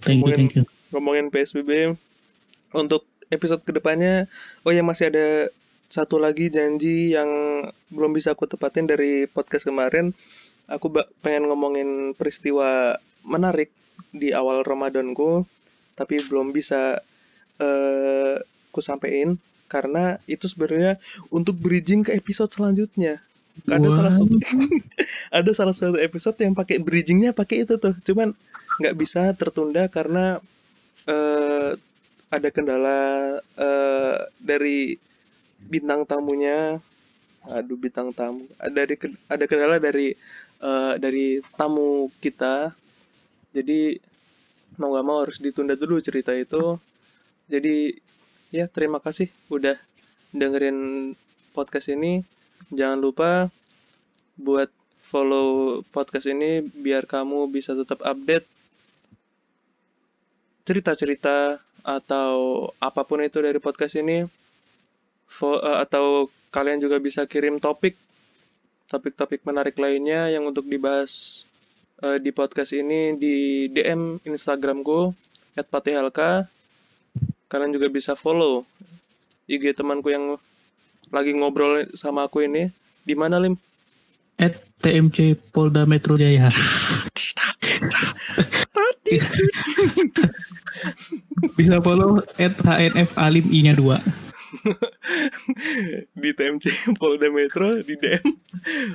[0.00, 1.94] thank you thank you ngomongin PSBB.
[2.74, 4.26] Untuk episode ke depannya,
[4.66, 5.26] oh ya masih ada
[5.90, 7.28] satu lagi janji yang
[7.90, 10.14] belum bisa aku tepatin dari podcast kemarin.
[10.70, 10.86] Aku
[11.22, 12.94] pengen ngomongin peristiwa
[13.26, 13.70] menarik
[14.14, 15.42] di awal Ramadanku,
[15.98, 17.02] tapi belum bisa
[17.60, 18.36] eh
[18.70, 19.36] ku sampein
[19.70, 20.98] karena itu sebenarnya
[21.30, 23.18] untuk bridging ke episode selanjutnya.
[23.68, 23.94] Ada Wow.
[23.94, 24.34] salah satu
[25.38, 28.32] ada salah satu episode yang pakai bridgingnya pakai itu tuh, cuman
[28.80, 30.38] nggak bisa tertunda karena
[31.10, 31.74] eh
[32.30, 32.98] ada kendala
[33.58, 34.94] eh dari
[35.66, 36.78] bintang tamunya.
[37.50, 38.46] Aduh bintang tamu.
[38.56, 38.94] Ada dari
[39.26, 40.14] ada kendala dari
[40.62, 41.26] eh, dari
[41.58, 42.72] tamu kita
[43.50, 43.98] Jadi
[44.78, 46.78] mau gak mau harus ditunda dulu cerita itu.
[47.50, 47.98] Jadi
[48.54, 49.74] ya terima kasih udah
[50.30, 51.12] dengerin
[51.50, 52.22] podcast ini.
[52.70, 53.30] Jangan lupa
[54.38, 54.70] buat
[55.02, 58.46] follow podcast ini biar kamu bisa tetap update
[60.62, 64.26] cerita-cerita atau apa pun itu dari podcast ini
[65.30, 67.94] Fo- eh, atau kalian juga bisa kirim topik
[68.90, 71.42] topik-topik menarik lainnya yang untuk dibahas
[72.02, 75.14] eh, di podcast ini di DM Instagramku
[75.54, 76.48] @patihalka
[77.50, 78.62] kalian juga bisa follow
[79.50, 80.38] IG temanku yang
[81.10, 82.70] lagi ngobrol sama aku ini.
[83.02, 83.58] Di mana lim?
[84.38, 86.46] At TMC Polda Metro Jaya.
[91.56, 93.96] Bisa follow at HNF Alim I-nya 2.
[96.22, 98.34] di TMC Polda Metro di DM.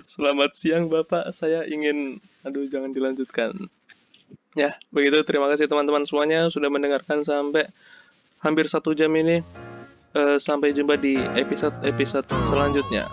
[0.04, 3.56] Selamat siang Bapak, saya ingin aduh jangan dilanjutkan.
[4.56, 7.68] Ya, begitu terima kasih teman-teman semuanya sudah mendengarkan sampai
[8.40, 9.44] hampir satu jam ini.
[10.16, 13.04] Eh, sampai jumpa di episode-episode selanjutnya.